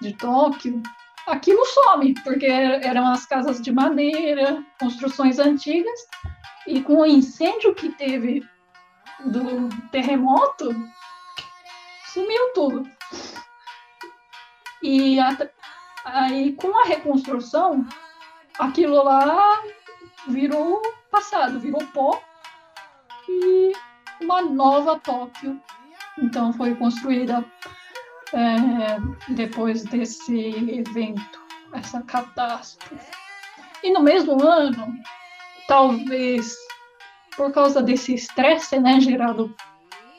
[0.01, 0.81] de Tóquio,
[1.27, 5.99] aquilo some, porque eram as casas de madeira, construções antigas,
[6.71, 8.47] e com o incêndio que teve
[9.25, 10.73] do terremoto,
[12.13, 12.89] sumiu tudo.
[14.81, 15.37] E a,
[16.05, 17.85] aí, com a reconstrução,
[18.57, 19.61] aquilo lá
[20.29, 22.21] virou passado, virou pó,
[23.27, 23.73] e
[24.21, 25.61] uma nova Tóquio.
[26.17, 27.45] Então foi construída
[28.33, 31.41] é, depois desse evento,
[31.73, 33.11] essa catástrofe.
[33.83, 34.93] E no mesmo ano,
[35.67, 36.55] talvez
[37.35, 39.55] por causa desse estresse né, gerado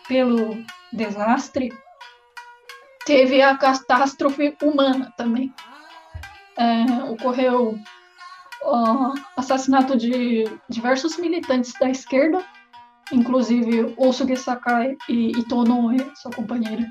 [0.08, 0.56] pelo
[0.92, 1.72] desastre,
[3.04, 5.52] teve a catástrofe humana também.
[6.56, 7.78] É, ocorreu
[8.62, 12.44] o assassinato de diversos militantes da esquerda
[13.12, 16.90] Inclusive, Osuge Sakai e Ito Noe, sua companheira,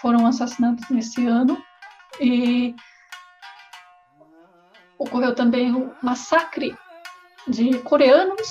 [0.00, 1.62] foram assassinados nesse ano.
[2.18, 2.74] E
[4.98, 6.74] ocorreu também o massacre
[7.48, 8.48] de coreanos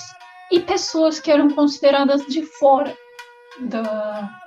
[0.50, 2.96] e pessoas que eram consideradas de fora
[3.60, 4.40] da,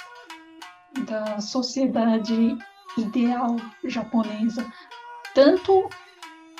[1.06, 2.58] da sociedade
[2.97, 4.66] ideal japonesa,
[5.34, 5.89] tanto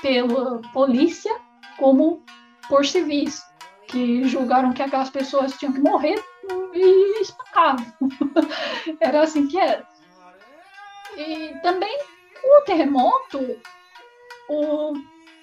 [0.02, 1.36] pela polícia
[1.78, 2.24] como
[2.70, 3.44] por civis
[3.88, 6.24] que julgaram que aquelas pessoas tinham que morrer
[6.74, 7.86] e espancavam.
[9.02, 9.86] era assim que era.
[11.18, 11.98] E também
[12.44, 13.60] o terremoto,
[14.50, 14.94] o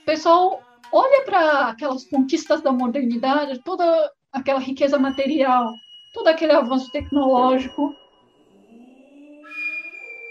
[0.07, 5.73] pessoal olha para aquelas conquistas da modernidade, toda aquela riqueza material,
[6.15, 7.95] todo aquele avanço tecnológico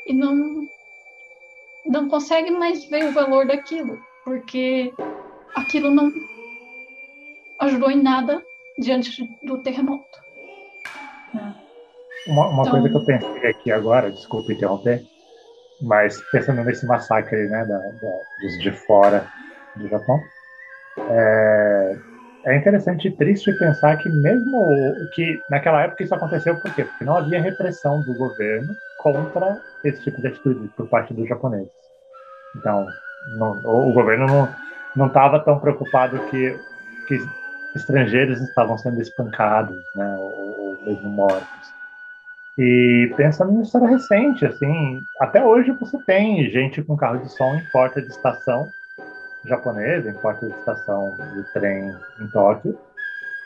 [0.05, 0.67] e não
[1.85, 4.93] não consegue mais ver o valor daquilo, porque
[5.55, 6.11] aquilo não
[7.59, 8.43] ajudou em nada
[8.77, 10.05] diante do terremoto.
[12.27, 15.01] Uma, uma então, coisa que eu pensei aqui agora, desculpe interromper,
[15.81, 19.31] mas pensando nesse massacre né, da, da, dos de fora
[19.77, 20.19] do Japão,
[20.97, 21.97] é,
[22.45, 26.85] é interessante e triste pensar que mesmo que naquela época isso aconteceu por quê?
[26.85, 31.71] Porque não havia repressão do governo contra esse tipo de atitude por parte dos japoneses.
[32.55, 32.87] Então,
[33.37, 34.49] não, o governo
[34.95, 36.57] não estava tão preocupado que,
[37.07, 37.19] que
[37.75, 41.77] estrangeiros estavam sendo espancados, né, ou, mesmo mortos.
[42.57, 47.55] E pensando em história recente, assim, até hoje você tem gente com carro de som
[47.55, 48.67] em porta de estação
[49.47, 52.77] japonesa, em porta de estação de trem em Tóquio,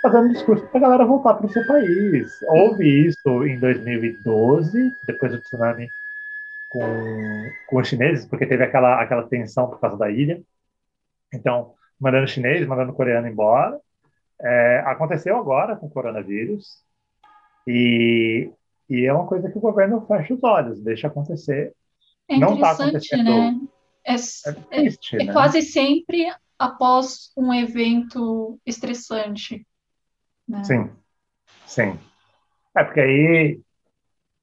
[0.02, 2.42] fazendo discurso para a galera voltar para o seu país.
[2.44, 5.90] Houve isso em 2012, depois do tsunami
[6.70, 6.82] com,
[7.68, 10.42] com os chineses, porque teve aquela, aquela tensão por causa da ilha.
[11.34, 13.80] Então, mandando chinês, mandando coreano embora.
[14.42, 16.82] É, aconteceu agora com o coronavírus
[17.68, 18.50] e,
[18.90, 21.74] e é uma coisa que o governo fecha os olhos, deixa acontecer.
[22.28, 23.30] É Não está acontecendo.
[23.30, 23.60] Né?
[24.06, 25.34] É, é, triste, é, é né?
[25.34, 29.66] quase sempre após um evento estressante.
[30.48, 30.64] Né?
[30.64, 30.90] Sim,
[31.66, 32.00] sim.
[32.76, 33.60] É porque aí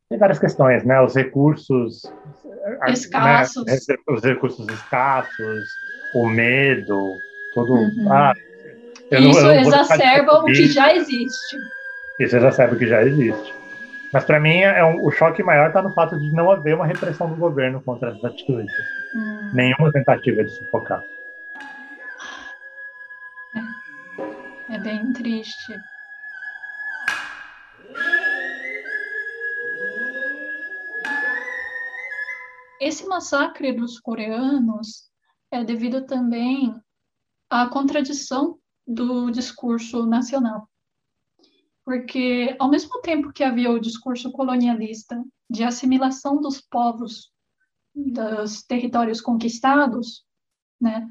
[0.08, 1.00] tem várias questões, né?
[1.00, 2.02] Os recursos
[2.88, 3.76] escassos, né?
[4.08, 5.64] os recursos escassos,
[6.14, 7.14] o medo,
[7.54, 7.74] tudo.
[7.74, 8.12] Uhum.
[8.12, 8.32] Ah,
[9.12, 11.56] Isso não, exacerba o que já existe.
[12.18, 13.57] Isso exacerba o que já existe.
[14.12, 16.86] Mas para mim é um, o choque maior está no fato de não haver uma
[16.86, 18.72] repressão do governo contra essas atitudes.
[19.14, 19.50] Hum.
[19.52, 21.02] Nenhuma tentativa de sufocar.
[24.70, 25.74] É bem triste.
[32.80, 35.10] Esse massacre dos coreanos
[35.50, 36.74] é devido também
[37.50, 38.56] à contradição
[38.86, 40.68] do discurso nacional.
[41.88, 47.32] Porque, ao mesmo tempo que havia o discurso colonialista de assimilação dos povos
[47.94, 50.22] dos territórios conquistados,
[50.78, 51.08] né,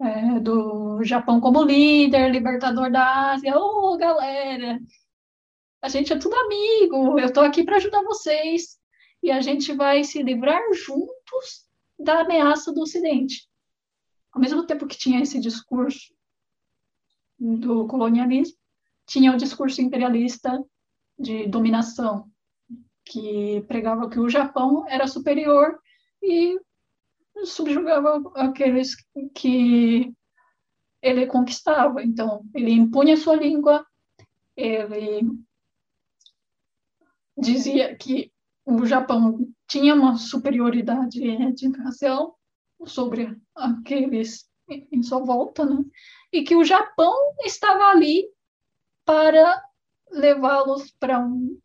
[0.00, 4.78] é, do Japão como líder, libertador da Ásia, ô oh, galera,
[5.82, 8.78] a gente é tudo amigo, eu estou aqui para ajudar vocês
[9.24, 11.68] e a gente vai se livrar juntos
[11.98, 13.48] da ameaça do Ocidente.
[14.30, 16.14] Ao mesmo tempo que tinha esse discurso
[17.36, 18.61] do colonialismo,
[19.06, 20.62] tinha o discurso imperialista
[21.18, 22.30] de dominação,
[23.04, 25.78] que pregava que o Japão era superior
[26.22, 26.58] e
[27.44, 28.94] subjugava aqueles
[29.34, 30.12] que
[31.00, 32.02] ele conquistava.
[32.02, 33.86] Então, ele impunha sua língua,
[34.56, 35.28] ele
[37.36, 38.32] dizia que
[38.64, 39.38] o Japão
[39.68, 41.20] tinha uma superioridade
[41.78, 42.38] racial
[42.84, 45.84] sobre aqueles em sua volta, né?
[46.32, 48.26] e que o Japão estava ali
[49.12, 49.62] para
[50.10, 51.60] levá-los para um,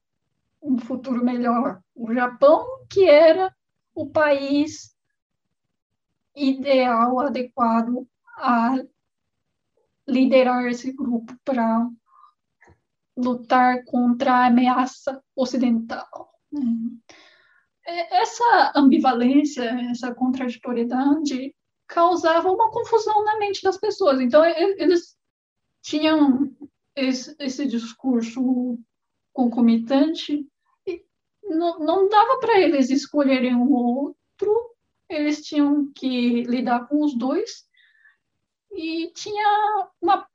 [0.61, 1.81] um futuro melhor.
[1.95, 3.55] O Japão que era
[3.95, 4.93] o país
[6.35, 8.75] ideal, adequado a
[10.05, 11.89] liderar esse grupo para
[13.15, 16.29] lutar contra a ameaça ocidental.
[17.85, 21.55] É, essa ambivalência, essa contraditoriedade
[21.87, 24.19] causava uma confusão na mente das pessoas.
[24.19, 25.17] Então, eles
[25.81, 26.53] tinham
[26.97, 28.79] esse, esse discurso
[29.31, 30.47] concomitante
[30.85, 31.05] e
[31.43, 34.75] não, não dava para eles escolherem um outro,
[35.07, 37.67] eles tinham que lidar com os dois
[38.71, 40.27] e tinha uma,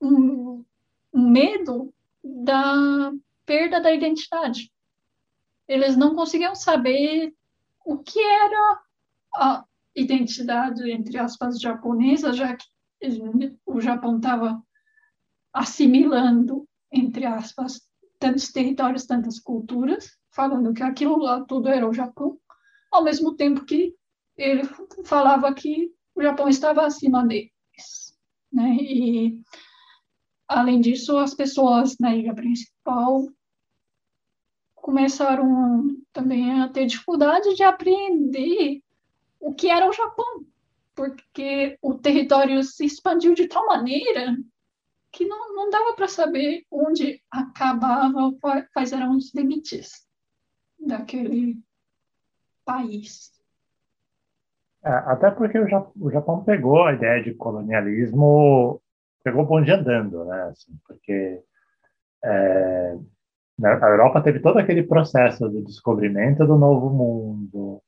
[0.00, 0.64] um,
[1.12, 1.92] um medo
[2.24, 3.12] da
[3.44, 4.72] perda da identidade.
[5.68, 7.34] Eles não conseguiam saber
[7.84, 8.80] o que era
[9.34, 12.66] a identidade, entre aspas, japonesa, já que
[13.66, 14.62] o Japão estava
[15.52, 17.80] assimilando, entre aspas,
[18.18, 22.38] tantos territórios, tantas culturas, falando que aquilo lá tudo era o Japão,
[22.90, 23.94] ao mesmo tempo que
[24.36, 24.62] ele
[25.04, 27.50] falava que o Japão estava acima deles.
[28.52, 28.76] Né?
[28.80, 29.40] E,
[30.48, 33.26] além disso, as pessoas na ilha principal
[34.74, 38.82] começaram também a ter dificuldade de apreender
[39.38, 40.44] o que era o Japão,
[40.94, 44.36] porque o território se expandiu de tal maneira
[45.12, 48.32] que não, não dava para saber onde acabava,
[48.72, 50.06] quais eram os limites
[50.78, 51.58] daquele
[52.64, 53.32] país.
[54.82, 58.80] É, até porque o Japão, o Japão, pegou a ideia de colonialismo,
[59.22, 60.42] pegou o bonde andando, né?
[60.44, 61.42] Assim, porque
[62.24, 62.96] é,
[63.62, 67.82] a Europa teve todo aquele processo de descobrimento do novo mundo,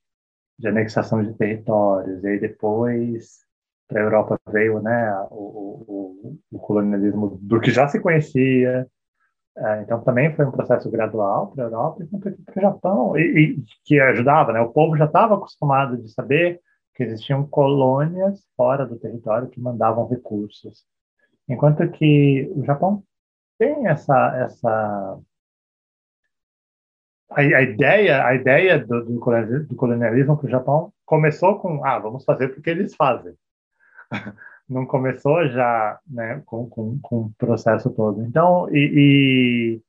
[0.58, 3.40] de anexação de territórios, e aí depois
[3.92, 8.86] para a Europa veio né, o, o, o, colonialismo do que já se conhecia,
[9.56, 13.20] é, então também foi um processo gradual para a Europa e para o Japão, e,
[13.20, 14.60] e, que ajudava, né?
[14.60, 16.58] O povo já estava acostumado de saber
[16.94, 20.84] que existiam colônias fora do território que mandavam recursos,
[21.46, 23.02] enquanto que o Japão
[23.58, 25.18] tem essa essa
[27.30, 29.20] a, ideia a ideia do, do
[29.76, 33.34] colonialismo para o Japão começou com ah vamos fazer porque eles fazem
[34.68, 38.22] não começou já né, com, com, com o processo todo.
[38.22, 39.82] Então, e, e,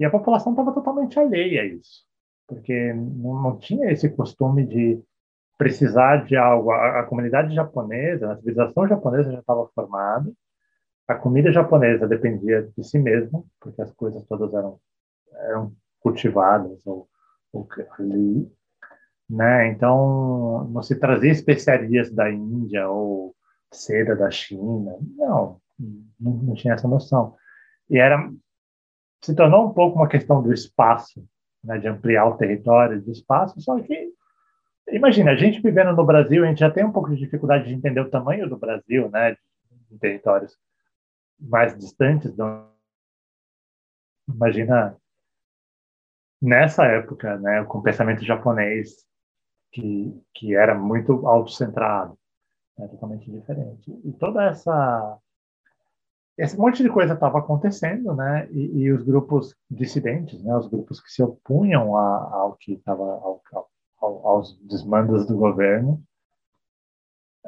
[0.00, 2.04] e a população estava totalmente alheia a isso,
[2.46, 5.00] porque não, não, tinha esse costume de
[5.58, 6.70] precisar de algo.
[6.70, 10.30] A, a comunidade japonesa, a civilização japonesa já estava formada,
[11.08, 14.78] a comida japonesa dependia de si mesma, porque as coisas todas eram,
[15.32, 17.08] eram cultivadas ou,
[17.52, 17.66] ou
[17.98, 18.50] ali,
[19.30, 19.68] né?
[19.68, 23.35] Então não se trazia especiarias da Índia ou
[23.76, 24.96] seda da China.
[25.16, 25.60] Não,
[26.18, 27.36] não, tinha essa noção.
[27.88, 28.30] E era
[29.22, 31.26] se tornou um pouco uma questão do espaço,
[31.64, 34.12] né, de ampliar o território do espaço, só que
[34.88, 37.74] imagina, a gente vivendo no Brasil, a gente já tem um pouco de dificuldade de
[37.74, 39.36] entender o tamanho do Brasil, né,
[39.90, 40.56] de territórios
[41.40, 42.32] mais distantes.
[44.28, 44.96] Imagina
[46.40, 49.04] nessa época, né, com o pensamento japonês
[49.72, 52.16] que que era muito autocentrado,
[52.78, 53.90] é totalmente diferente.
[54.04, 55.18] E toda essa
[56.38, 58.46] esse monte de coisa estava acontecendo, né?
[58.50, 60.54] E, e, os grupos dissidentes, né?
[60.54, 63.40] Os grupos que se opunham a, ao que estava ao,
[64.00, 66.02] ao, aos desmandos do governo,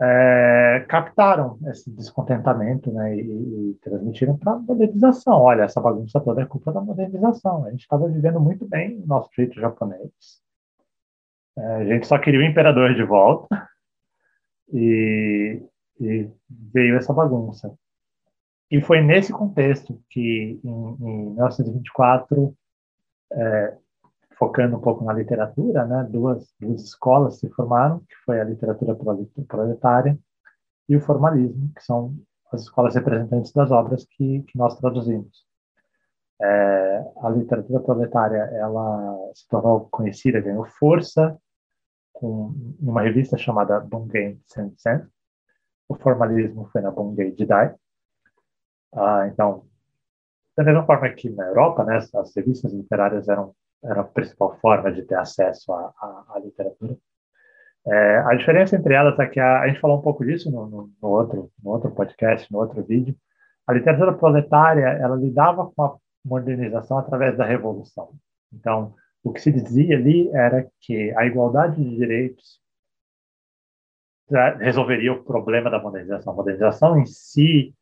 [0.00, 5.34] é, captaram esse descontentamento né, e, e transmitiram para a modernização.
[5.34, 7.64] Olha, essa bagunça toda é culpa da modernização.
[7.66, 10.10] A gente estava vivendo muito bem o nosso jeito japonês.
[11.58, 13.68] É, a gente só queria o imperador de volta
[14.72, 15.62] e,
[16.00, 17.72] e veio essa bagunça.
[18.70, 22.54] E foi nesse contexto que, em, em 1924,
[23.32, 23.76] é,
[24.38, 28.96] focando um pouco na literatura, né, duas, duas escolas se formaram, que foi a literatura
[29.46, 30.18] proletária
[30.88, 32.14] e o formalismo, que são
[32.52, 35.46] as escolas representantes das obras que, que nós traduzimos.
[36.40, 41.36] É, a literatura proletária ela se tornou conhecida, ganhou força
[42.18, 45.06] com uma revista chamada Bungei Sensen.
[45.88, 47.72] O formalismo foi na Bungei Jidai.
[48.92, 49.64] Ah, então,
[50.56, 53.54] da mesma forma que na Europa, né, as revistas literárias eram,
[53.84, 56.96] eram a principal forma de ter acesso à, à, à literatura.
[57.86, 60.66] É, a diferença entre elas é que a, a gente falou um pouco disso no,
[60.66, 63.14] no, no, outro, no outro podcast, no outro vídeo.
[63.64, 68.10] A literatura proletária ela lidava com a modernização através da revolução.
[68.52, 68.96] Então,
[69.28, 72.60] o que se dizia ali era que a igualdade de direitos
[74.58, 76.32] resolveria o problema da modernização.
[76.32, 77.74] A modernização em si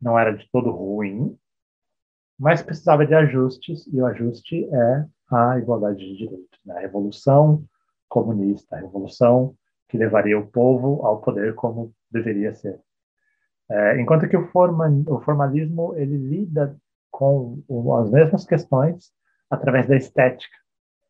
[0.00, 1.38] não era de todo ruim,
[2.38, 6.60] mas precisava de ajustes, e o ajuste é a igualdade de direitos.
[6.64, 6.76] Né?
[6.76, 7.64] A revolução
[8.08, 9.54] comunista, a revolução
[9.88, 12.80] que levaria o povo ao poder como deveria ser.
[13.70, 16.76] É, enquanto que o, forma, o formalismo ele lida
[17.10, 17.62] com
[17.98, 19.10] as mesmas questões
[19.48, 20.63] através da estética,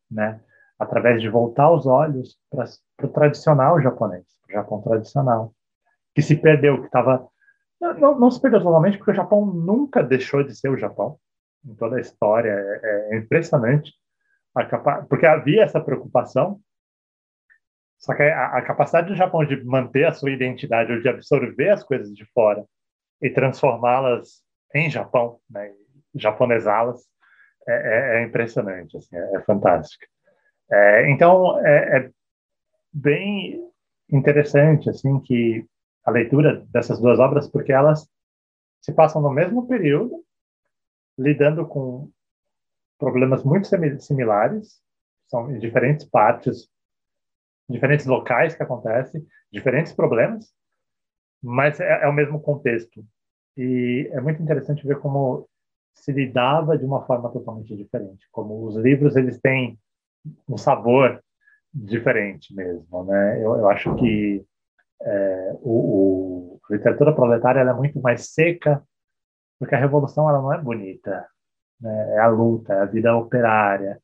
[0.09, 0.39] né?
[0.79, 2.65] através de voltar os olhos para
[3.03, 5.53] o tradicional japonês, o Japão tradicional,
[6.13, 7.27] que se perdeu, que estava
[7.79, 11.19] não, não, se perdeu totalmente, porque o Japão nunca deixou de ser o Japão,
[11.65, 12.49] em toda a história.
[12.49, 13.93] É, é impressionante,
[14.69, 15.05] capa...
[15.09, 16.59] porque havia essa preocupação,
[17.97, 21.69] só que a, a, capacidade do Japão de manter a sua identidade, ou de absorver
[21.69, 22.65] as coisas de fora
[23.21, 24.41] e transformá-las
[24.73, 25.73] em Japão, né,
[26.13, 27.05] japonesá-las,
[27.67, 30.07] é, é, é, impressionante, assim, é, é fantástica.
[30.71, 32.11] É, então, é,
[32.91, 33.61] bem
[34.09, 35.65] interessante assim que
[36.03, 38.07] a leitura dessas duas obras, porque elas
[38.81, 40.23] se passam no mesmo período,
[41.17, 42.09] lidando com
[42.99, 43.67] problemas muito
[43.99, 44.79] similares,
[45.27, 46.69] são em diferentes partes,
[47.67, 50.53] diferentes locais que acontecem, diferentes problemas,
[51.41, 53.03] mas é, é o mesmo contexto.
[53.57, 55.49] E é muito interessante ver como
[55.95, 59.79] se lidava de uma forma totalmente diferente, como os livros eles têm
[60.47, 61.21] um sabor
[61.73, 63.37] diferente mesmo, né?
[63.37, 64.45] Eu, eu acho que
[65.01, 68.83] é, o, o, a literatura proletária é muito mais seca,
[69.59, 71.25] porque a revolução ela não é bonita.
[71.79, 72.15] Né?
[72.15, 73.99] É a luta, é a vida operária,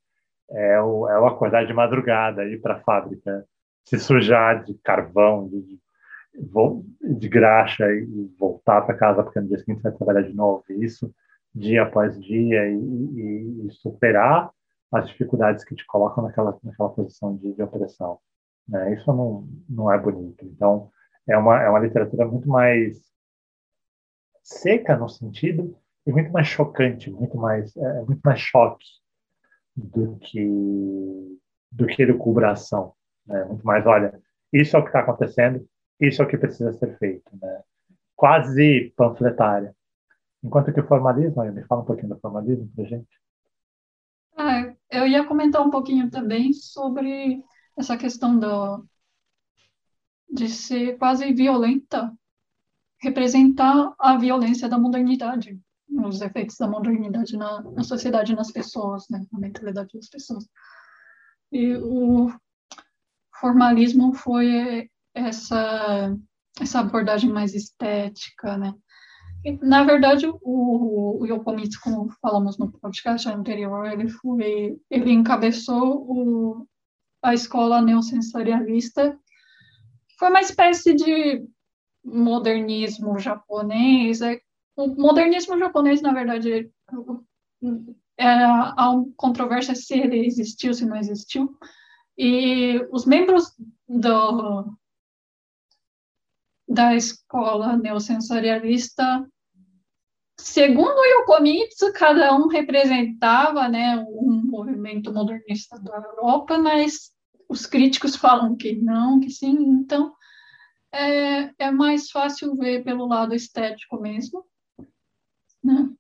[0.50, 3.46] é o, é o acordar de madrugada, ir para a fábrica,
[3.86, 8.06] se sujar de carvão, de, de, de graxa e
[8.38, 10.64] voltar para casa porque no dia seguinte vai trabalhar de novo.
[10.70, 11.14] Isso
[11.54, 14.52] dia após dia e, e, e superar
[14.92, 18.20] as dificuldades que te colocam naquela, naquela posição de, de opressão.
[18.68, 18.94] Né?
[18.94, 20.46] Isso não, não é bonito.
[20.46, 20.90] Então,
[21.28, 23.00] é uma, é uma literatura muito mais
[24.44, 28.86] seca no sentido e muito mais chocante, muito mais, é, é muito mais choque
[29.76, 31.40] do que
[31.72, 32.94] do que elucubração.
[33.26, 33.46] Né?
[33.46, 34.20] Muito mais, olha,
[34.52, 35.66] isso é o que está acontecendo,
[36.00, 37.32] isso é o que precisa ser feito.
[37.42, 37.62] Né?
[38.16, 39.74] Quase panfletária.
[40.44, 43.22] Enquanto que o formalismo, me fala um pouquinho do formalismo para gente.
[44.36, 47.44] Ah, eu ia comentar um pouquinho também sobre
[47.78, 48.86] essa questão do,
[50.30, 52.12] de ser quase violenta,
[53.00, 59.24] representar a violência da modernidade, os efeitos da modernidade na, na sociedade, nas pessoas, né,
[59.32, 60.48] na mentalidade das pessoas.
[61.52, 62.32] E o
[63.40, 66.16] formalismo foi essa
[66.60, 68.74] essa abordagem mais estética, né?
[69.62, 76.68] Na verdade, o, o Yokomitsu, como falamos no podcast anterior, ele foi, ele encabeçou o,
[77.24, 79.18] a escola neosensorialista.
[80.20, 81.44] Foi uma espécie de
[82.04, 84.22] modernismo japonês.
[84.22, 84.40] É,
[84.76, 86.72] o modernismo japonês, na verdade,
[88.18, 91.58] é, há uma controvérsia se ele existiu, se não existiu.
[92.16, 93.56] E os membros
[93.88, 94.72] do,
[96.72, 99.26] da escola neosensorialista
[100.42, 107.12] Segundo Yokomitsu, cada um representava né, um movimento modernista da Europa, mas
[107.48, 109.56] os críticos falam que não, que sim.
[109.56, 110.12] Então,
[110.92, 114.44] é, é mais fácil ver pelo lado estético mesmo.
[115.64, 115.92] Né?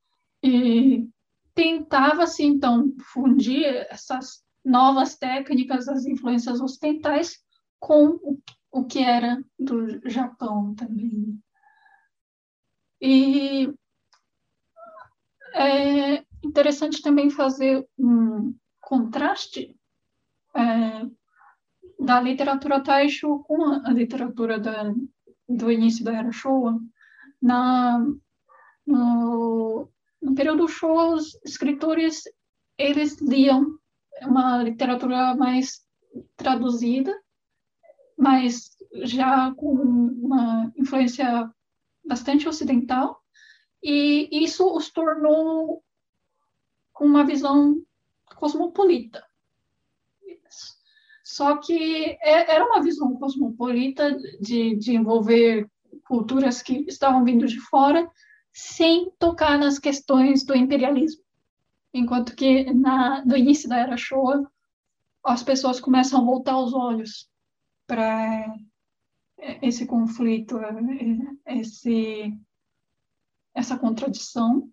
[0.43, 1.07] E
[1.53, 7.37] tentava-se, então, fundir essas novas técnicas, as influências ocidentais,
[7.79, 8.39] com
[8.71, 11.41] o que era do Japão também.
[13.01, 13.73] E
[15.53, 19.75] é interessante também fazer um contraste
[20.55, 21.05] é,
[21.99, 24.93] da literatura Taisho com a literatura da,
[25.47, 26.79] do início da era Showa.
[27.41, 27.99] Na,
[28.85, 29.89] no,
[30.21, 32.23] no período Showa, os escritores
[32.77, 33.77] eles liam
[34.21, 35.81] uma literatura mais
[36.35, 37.15] traduzida,
[38.21, 41.51] mas já com uma influência
[42.05, 43.19] bastante ocidental,
[43.81, 45.83] e isso os tornou
[46.93, 47.81] com uma visão
[48.35, 49.25] cosmopolita.
[51.23, 55.67] Só que é, era uma visão cosmopolita de, de envolver
[56.07, 58.07] culturas que estavam vindo de fora,
[58.53, 61.23] sem tocar nas questões do imperialismo.
[61.91, 64.47] Enquanto que na, no início da era Showa,
[65.23, 67.30] as pessoas começam a voltar os olhos
[67.91, 68.55] para
[69.61, 70.57] esse conflito,
[71.45, 72.33] esse,
[73.53, 74.71] essa contradição.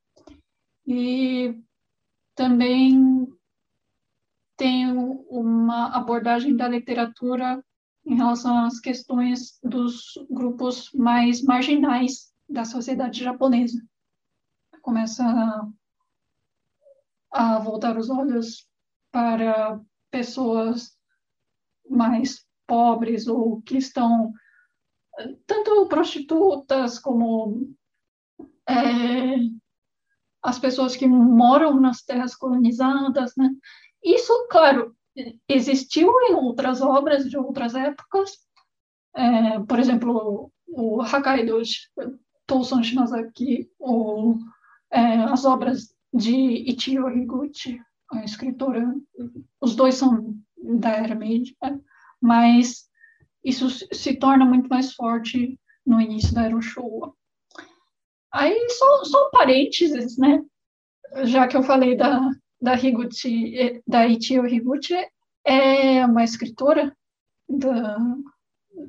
[0.87, 1.61] E
[2.37, 3.27] também
[4.57, 7.61] tem uma abordagem da literatura
[8.07, 13.85] em relação às questões dos grupos mais marginais da sociedade japonesa.
[14.81, 15.25] Começa
[17.33, 18.65] a, a voltar os olhos
[19.11, 20.97] para pessoas
[21.91, 24.33] mais pobres ou que estão
[25.47, 27.75] tanto prostitutas como
[28.69, 28.75] é,
[30.43, 33.51] as pessoas que moram nas terras colonizadas, né?
[34.05, 34.95] Isso, claro,
[35.49, 38.39] existiu em outras obras de outras épocas,
[39.17, 41.61] é, por exemplo, o Hakaido
[42.47, 44.39] Touson Shinazaki, ou
[44.93, 46.33] é, as obras de
[46.71, 47.81] Ichiro Higuchi,
[48.13, 48.95] a escritora,
[49.61, 51.81] os dois são da era Meiji, né?
[52.21, 52.89] Mas
[53.45, 57.15] isso se torna muito mais forte no início da era Showa.
[58.33, 60.45] Aí, só, só um parênteses, né?
[61.25, 64.95] Já que eu falei da, da Higuchi, da Ichio Higuchi,
[65.45, 66.95] é uma escritora
[67.49, 67.97] da,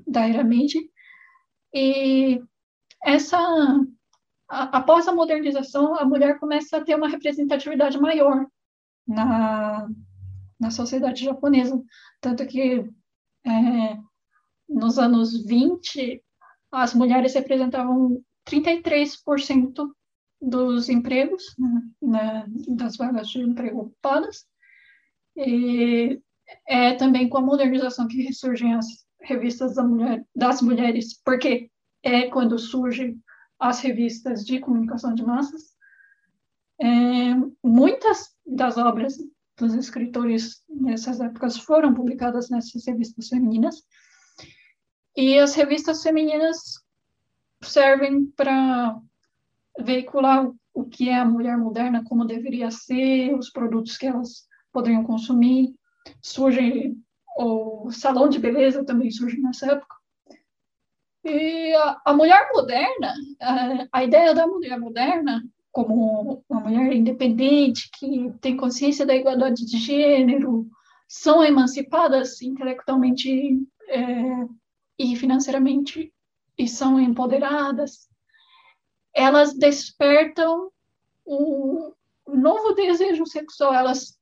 [0.05, 0.91] da era Meiji,
[1.73, 2.41] e
[3.01, 3.39] essa
[4.49, 8.47] após a modernização, a mulher começa a ter uma representatividade maior
[9.07, 9.87] na,
[10.59, 11.81] na sociedade japonesa.
[12.19, 12.89] Tanto que
[13.45, 13.97] é,
[14.67, 16.23] nos anos 20,
[16.71, 19.89] as mulheres representavam 33%
[20.41, 21.43] dos empregos,
[22.01, 24.45] né, das vagas de emprego ocupadas.
[25.35, 26.21] E
[26.67, 28.85] é também com a modernização que ressurgem as
[29.21, 31.69] revistas da mulher, das mulheres, porque
[32.03, 33.21] é quando surgem
[33.59, 35.77] as revistas de comunicação de massas.
[36.81, 39.17] É, muitas das obras
[39.59, 43.83] dos escritores nessas épocas foram publicadas nessas revistas femininas,
[45.15, 46.81] e as revistas femininas
[47.61, 48.97] servem para
[49.77, 55.03] veicular o que é a mulher moderna, como deveria ser, os produtos que elas poderiam
[55.03, 55.75] consumir.
[56.21, 56.95] Surge
[57.37, 59.95] o salão de beleza também surge nessa época.
[61.23, 65.43] E a, a mulher moderna, a, a, ideia da mulher moderna
[65.85, 70.69] como uma mulher independente, que tem consciência da igualdade de gênero,
[71.07, 73.57] são emancipadas intelectualmente
[73.87, 74.47] é,
[74.97, 76.13] e financeiramente
[76.57, 78.09] e são empoderadas,
[79.13, 80.69] elas despertam
[81.25, 81.93] um
[82.27, 83.73] novo desejo sexual.
[83.73, 84.19] Elas,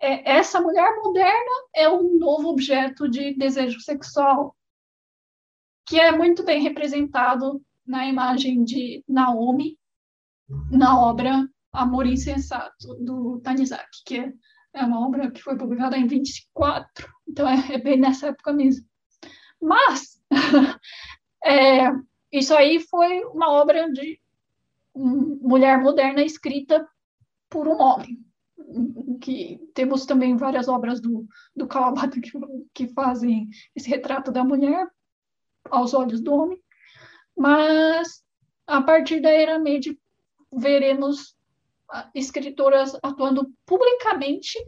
[0.00, 4.56] é, essa mulher moderna é um novo objeto de desejo sexual
[5.86, 9.78] que é muito bem representado na imagem de Naomi
[10.70, 14.32] na obra Amor Insensato do Tanizaki, que é,
[14.74, 18.86] é uma obra que foi publicada em 24, então é, é bem nessa época mesmo.
[19.60, 20.20] Mas
[21.44, 21.90] é,
[22.32, 24.20] isso aí foi uma obra de
[24.94, 26.88] mulher moderna escrita
[27.50, 28.24] por um homem.
[29.20, 32.32] Que temos também várias obras do, do Kawabata que,
[32.74, 34.88] que fazem esse retrato da mulher
[35.70, 36.60] aos olhos do homem,
[37.36, 38.24] mas
[38.66, 39.98] a partir da era Meiji
[40.52, 41.36] veremos
[42.14, 44.58] escritoras atuando publicamente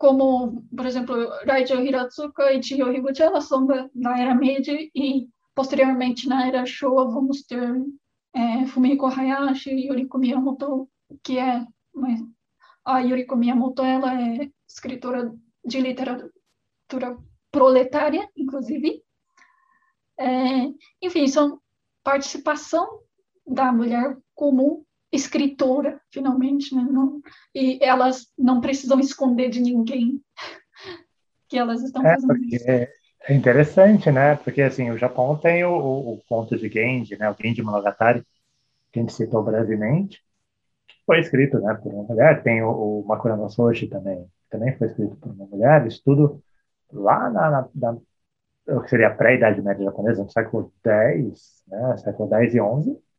[0.00, 1.14] como, por exemplo,
[1.46, 7.04] Raijo Hiratsuka e Chiyo Higuchi, elas são da, era Meiji, e posteriormente na era Showa
[7.10, 7.84] vamos ter
[8.32, 10.88] é, Fumiko Hayashi e Yuriko Miyamoto,
[11.22, 11.66] que é
[12.82, 17.18] a Yuriko Miyamoto, ela é escritora de literatura
[17.52, 19.02] proletária, inclusive.
[20.18, 20.72] É,
[21.02, 21.60] enfim, são
[22.02, 23.02] participação
[23.46, 24.82] da mulher comum
[25.12, 26.86] escritora, finalmente, né?
[26.90, 27.20] Não,
[27.54, 30.22] e elas não precisam esconder de ninguém
[31.46, 32.64] que elas estão é, fazendo isso.
[32.64, 34.36] É interessante, né?
[34.36, 37.30] Porque assim, o Japão tem o, o, o conto de Genji, né?
[37.30, 38.24] O Genji Monogatari,
[38.90, 40.22] que a gente citou brevemente,
[40.88, 42.42] que foi escrito, né, por uma mulher.
[42.42, 42.70] Tem o,
[43.00, 45.86] o Makura no Soshi também, também foi escrito por uma mulher.
[45.86, 46.42] Isso tudo
[46.90, 47.98] lá na, na, na
[48.68, 51.96] o que seria a pré-idade média japonesa, no século X, né?
[51.98, 53.09] Século X e XI.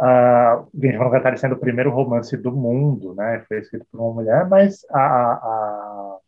[0.00, 3.44] Uh, Genji Monogatari sendo o primeiro romance do mundo, né?
[3.48, 6.18] Foi escrito por uma mulher, mas a, a, a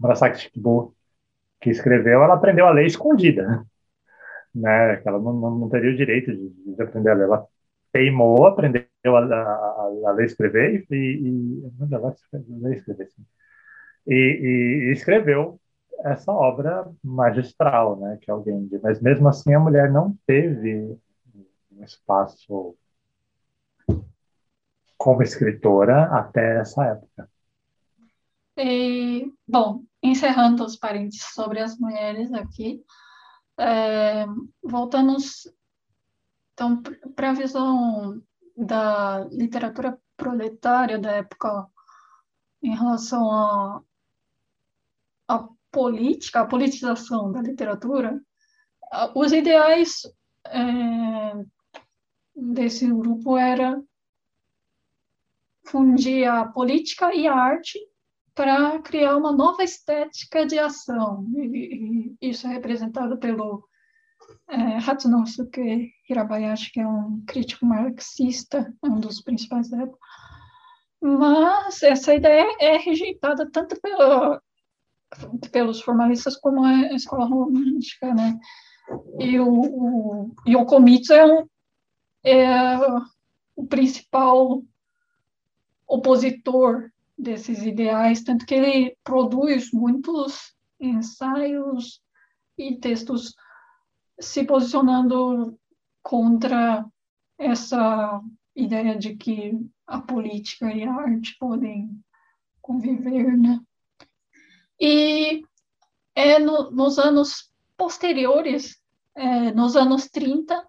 [0.00, 0.94] Murasaki Shikibu
[1.60, 3.64] que escreveu, ela aprendeu a ler escondida,
[4.54, 4.96] né?
[4.96, 7.24] Que ela não, não, teria o direito de, de, aprender a ler.
[7.24, 7.46] Ela
[7.92, 11.72] teimou, aprendeu a, a, a ler escrever e, e
[12.60, 13.24] ler escrever, sim.
[14.06, 15.60] E, e, escreveu
[16.04, 18.18] essa obra magistral, né?
[18.20, 18.80] Que é o Genji.
[18.82, 20.96] Mas mesmo assim a mulher não teve
[21.72, 22.76] um espaço
[25.00, 27.30] como escritora até essa época.
[28.58, 32.84] E, bom, encerrando os parênteses sobre as mulheres aqui,
[33.58, 34.26] é,
[34.62, 35.50] voltamos
[36.52, 36.82] então
[37.16, 38.22] para a visão
[38.54, 41.66] da literatura proletária da época
[42.62, 43.82] em relação à
[45.26, 48.20] a, a, política, a politização da literatura,
[49.14, 50.02] os ideais
[50.46, 51.42] é,
[52.36, 53.82] desse grupo era
[55.70, 57.78] fundir a política e a arte
[58.34, 61.24] para criar uma nova estética de ação.
[61.34, 63.64] E, e isso é representado pelo
[64.48, 69.98] é, Hatsunosuke Hirabayashi, que é um crítico marxista, um dos principais da época.
[71.00, 73.76] Mas essa ideia é rejeitada tanto
[75.50, 78.38] pelos formalistas como a escola romântica, né?
[79.18, 81.46] E o, o Yokomitsu é, um,
[82.24, 82.78] é
[83.56, 84.62] o principal
[85.90, 92.00] opositor desses ideais, tanto que ele produz muitos ensaios
[92.56, 93.34] e textos
[94.18, 95.58] se posicionando
[96.02, 96.86] contra
[97.36, 98.20] essa
[98.54, 101.90] ideia de que a política e a arte podem
[102.62, 103.60] conviver, né?
[104.78, 105.42] E
[106.14, 108.80] é no, nos anos posteriores,
[109.14, 110.66] é, nos anos 30,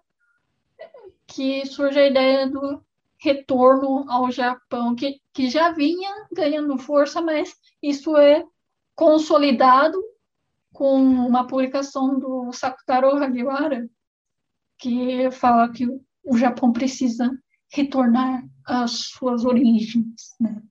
[1.26, 2.84] que surge a ideia do
[3.22, 8.44] retorno ao Japão, que, que já vinha ganhando força, mas isso é
[8.96, 9.96] consolidado
[10.72, 13.88] com uma publicação do Sakutaro Hagiwara,
[14.78, 15.86] que fala que
[16.24, 17.30] o Japão precisa
[17.72, 20.34] retornar às suas origens.
[20.40, 20.62] Né?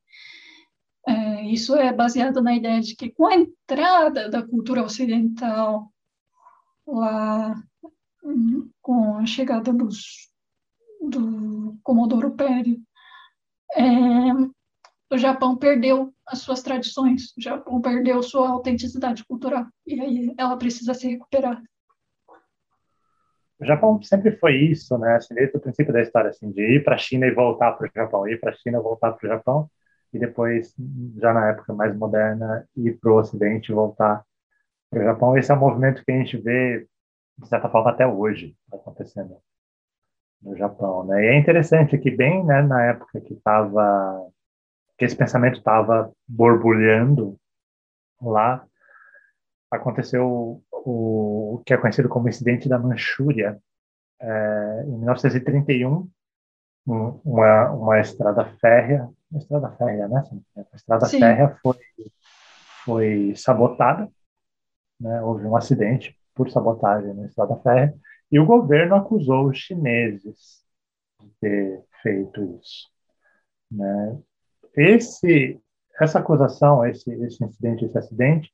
[1.08, 5.89] É, isso é baseado na ideia de que com a entrada da cultura ocidental
[6.86, 7.56] lá
[8.24, 10.31] hum, com a chegada dos
[11.12, 12.80] do Comodoro Pério,
[13.76, 13.84] é,
[15.12, 20.57] o Japão perdeu as suas tradições, o Japão perdeu sua autenticidade cultural, e aí ela
[20.57, 21.62] precisa ser recuperada.
[23.59, 25.18] O Japão sempre foi isso, né?
[25.18, 27.88] Assim, desde o princípio da história, assim, de ir para a China e voltar para
[27.88, 29.70] o Japão, ir para a China, voltar para o Japão,
[30.12, 30.74] e depois,
[31.18, 34.26] já na época mais moderna, ir para o Ocidente e voltar
[34.89, 35.38] para o Japão.
[35.38, 36.88] Esse é um movimento que a gente vê,
[37.38, 39.38] de certa forma, até hoje acontecendo
[40.42, 41.24] no Japão, né?
[41.24, 44.28] E é interessante que bem, né, na época que estava
[44.98, 47.36] que esse pensamento estava borbulhando
[48.22, 48.64] lá,
[49.72, 53.60] aconteceu o, o, que é conhecido como incidente da Manchúria
[54.20, 56.08] é, em 1931,
[56.86, 60.24] uma uma estrada férrea, uma estrada férrea, né?
[60.56, 61.20] A estrada Sim.
[61.20, 61.78] férrea foi
[62.86, 64.10] foi sabotada,
[65.00, 65.22] né?
[65.22, 67.94] Houve um acidente por sabotagem na estrada férrea
[68.32, 70.64] e o governo acusou os chineses
[71.20, 72.90] de ter feito isso.
[73.70, 74.20] Né?
[74.76, 75.60] Esse,
[76.00, 78.52] essa acusação, esse, esse incidente, esse acidente,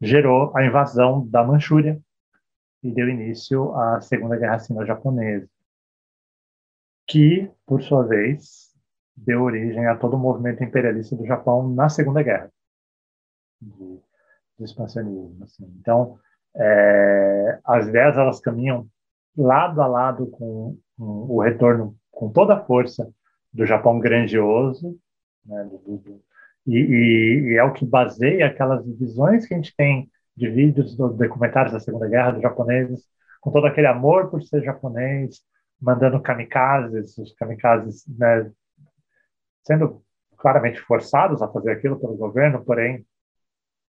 [0.00, 2.00] gerou a invasão da Manchúria
[2.82, 5.48] e deu início à Segunda Guerra Sino-Japonesa,
[7.06, 8.74] que, por sua vez,
[9.16, 12.52] deu origem a todo o movimento imperialista do Japão na Segunda Guerra
[13.60, 14.00] de,
[14.58, 15.42] de expansionismo.
[15.44, 15.64] Assim.
[15.80, 16.18] Então,
[16.54, 18.86] é, as ideias elas caminham
[19.36, 23.10] lado a lado com, com o retorno com toda a força
[23.52, 24.98] do Japão grandioso,
[25.44, 26.22] né, do, do,
[26.66, 30.96] e, e, e, é o que baseia aquelas visões que a gente tem de vídeos,
[30.96, 33.04] dos documentários da Segunda Guerra, dos japoneses,
[33.40, 35.40] com todo aquele amor por ser japonês,
[35.80, 38.50] mandando kamikazes, os kamikazes né,
[39.62, 40.02] sendo
[40.36, 43.06] claramente forçados a fazer aquilo pelo governo, porém,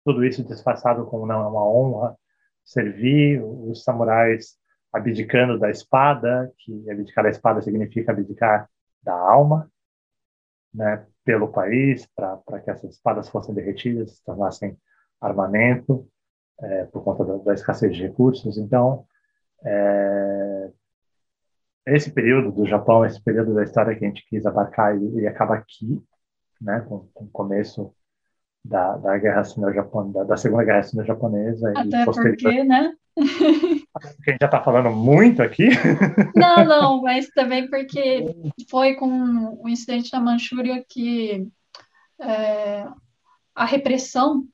[0.05, 2.17] tudo isso disfarçado como não é uma honra,
[2.65, 4.57] servir os samurais
[4.99, 8.69] abdicando da espada, que abdicar da espada significa abdicar
[9.03, 9.71] da alma,
[10.73, 14.77] né, pelo país, para que essas espadas fossem derretidas, se tornassem
[15.21, 16.09] armamento.
[16.61, 18.59] é, por conta da, da, escassez de recursos.
[18.59, 19.07] Então,
[19.65, 20.71] é,
[21.87, 25.27] esse período do Japão, esse período da história que a gente quis abarcar, ele, ele
[25.27, 26.03] acaba aqui,
[26.61, 27.95] né, com, com o começo
[28.65, 32.93] da, da guerra sino-japonesa, da, da, segunda guerra sino-japonesa Até porque, né?
[34.01, 35.69] porque a gente já está falando muito aqui.
[36.35, 38.25] Não, não, mas também porque
[38.71, 41.49] foi com o incidente da Manchúria que
[42.21, 42.87] é,
[43.55, 44.47] a repressão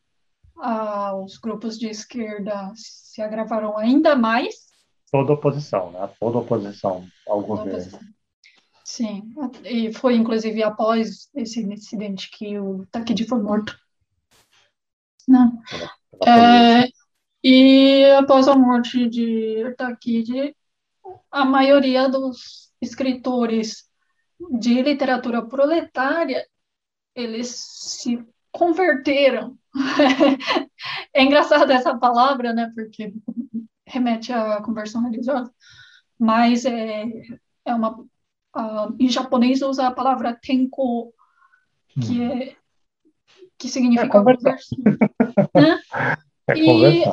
[0.57, 4.55] aos grupos de esquerda se agravaram ainda mais.
[5.11, 6.09] Toda oposição, né?
[6.18, 7.99] Toda oposição, alguns deles.
[8.84, 9.32] Sim,
[9.64, 13.76] e foi inclusive após esse incidente que o Takedi foi morto.
[15.26, 15.59] Não.
[16.26, 16.88] É,
[17.45, 20.57] e após a morte de Takedi,
[21.30, 23.84] a maioria dos escritores
[24.59, 26.47] de literatura proletária
[27.14, 29.59] eles se converteram.
[31.12, 32.72] é engraçado essa palavra, né?
[32.74, 33.12] Porque
[33.86, 35.53] remete à conversão religiosa,
[36.18, 37.05] mas é,
[37.66, 38.01] é uma.
[38.57, 41.12] Uh, em japonês usa a palavra tenko,
[42.01, 42.32] que, hum.
[42.32, 42.57] é,
[43.59, 44.57] que significa é conversão.
[45.55, 45.78] né?
[46.47, 47.05] É e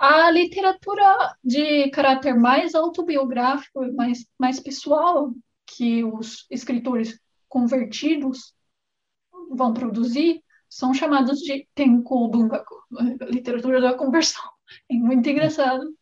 [0.00, 5.30] a literatura de caráter mais autobiográfico, mais, mais pessoal,
[5.66, 8.54] que os escritores convertidos
[9.50, 12.76] vão produzir, são chamados de Tenko Bungaku,
[13.28, 14.42] literatura da conversão.
[14.90, 15.94] É muito engraçado.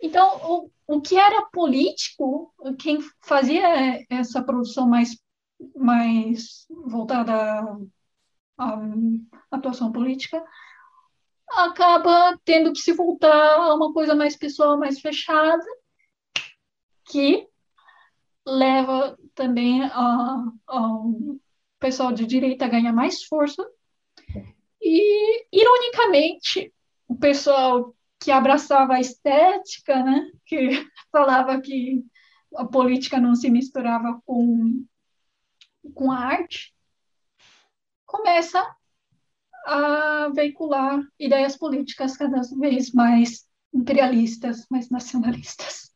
[0.00, 5.16] Então, o, o que era político, quem fazia essa produção mais,
[5.76, 7.32] mais voltada
[8.58, 8.80] à, à
[9.52, 10.42] atuação política,
[11.50, 15.64] acaba tendo que se voltar a uma coisa mais pessoal, mais fechada,
[17.04, 17.46] que
[18.46, 21.40] leva também a, a um
[21.78, 23.66] pessoal de direita ganha mais força.
[24.80, 26.72] E, ironicamente,
[27.06, 30.70] o pessoal que abraçava a estética, né, que
[31.10, 32.04] falava que
[32.56, 34.84] a política não se misturava com,
[35.94, 36.74] com a arte,
[38.04, 38.60] começa
[39.66, 45.90] a veicular ideias políticas cada vez mais imperialistas, mais nacionalistas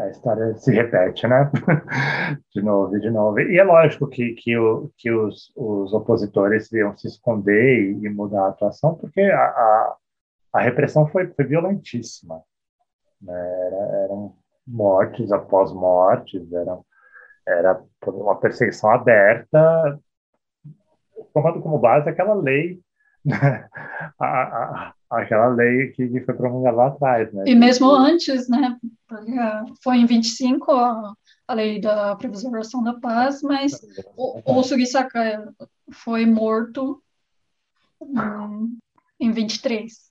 [0.00, 1.50] a história se repete, né?
[2.54, 3.40] de novo e de novo.
[3.40, 8.08] E é lógico que, que, o, que os, os opositores iam se esconder e, e
[8.08, 9.96] mudar a atuação, porque a, a,
[10.52, 12.42] a repressão foi, foi violentíssima.
[13.20, 13.34] Né?
[13.66, 16.84] Era, eram mortes após mortes, eram,
[17.46, 19.98] era uma perseguição aberta,
[21.32, 22.80] tomando como base aquela lei,
[23.24, 23.68] né?
[24.18, 27.44] a, a, aquela lei que, que foi promulgada lá atrás, né?
[27.46, 28.76] E mesmo antes, né?
[29.82, 31.14] Foi em 25 a,
[31.46, 33.72] a lei da preservação da paz, mas
[34.16, 35.52] o, o Sugisaka
[35.90, 37.02] foi morto
[38.00, 38.78] um,
[39.18, 40.08] em 23.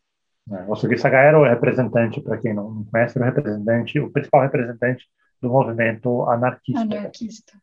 [0.52, 5.06] É, o Sugisaka era o representante, para quem não conhece, o representante, o principal representante
[5.42, 6.82] do movimento anarquista.
[6.82, 7.54] Anarquista.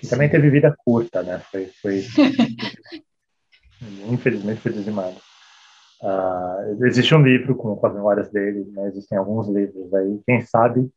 [0.00, 1.38] Que também teve vida curta, né?
[1.50, 2.02] Foi, foi
[4.08, 5.16] infelizmente foi dizimado.
[6.02, 8.88] Uh, existe um livro com, com as memórias dele, né?
[8.88, 10.18] existem alguns livros aí.
[10.26, 10.90] Quem sabe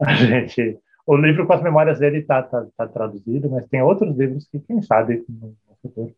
[0.00, 0.78] a gente.
[1.04, 4.60] O livro com as memórias dele está tá, tá traduzido, mas tem outros livros que,
[4.60, 6.14] quem sabe, no futuro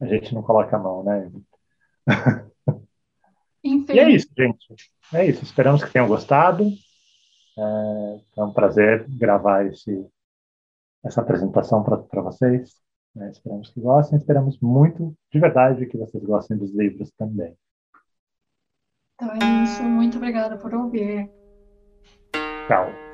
[0.00, 1.30] a gente não coloca a mão, né?
[3.62, 4.90] e é isso, gente.
[5.12, 5.44] É isso.
[5.44, 6.64] Esperamos que tenham gostado.
[7.58, 10.06] É, é um prazer gravar esse,
[11.04, 12.74] essa apresentação para vocês.
[13.14, 13.30] Né?
[13.30, 17.56] Esperamos que gostem, esperamos muito, de verdade, que vocês gostem dos livros também.
[19.14, 21.30] Então é isso, muito obrigada por ouvir.
[22.66, 23.09] Tchau.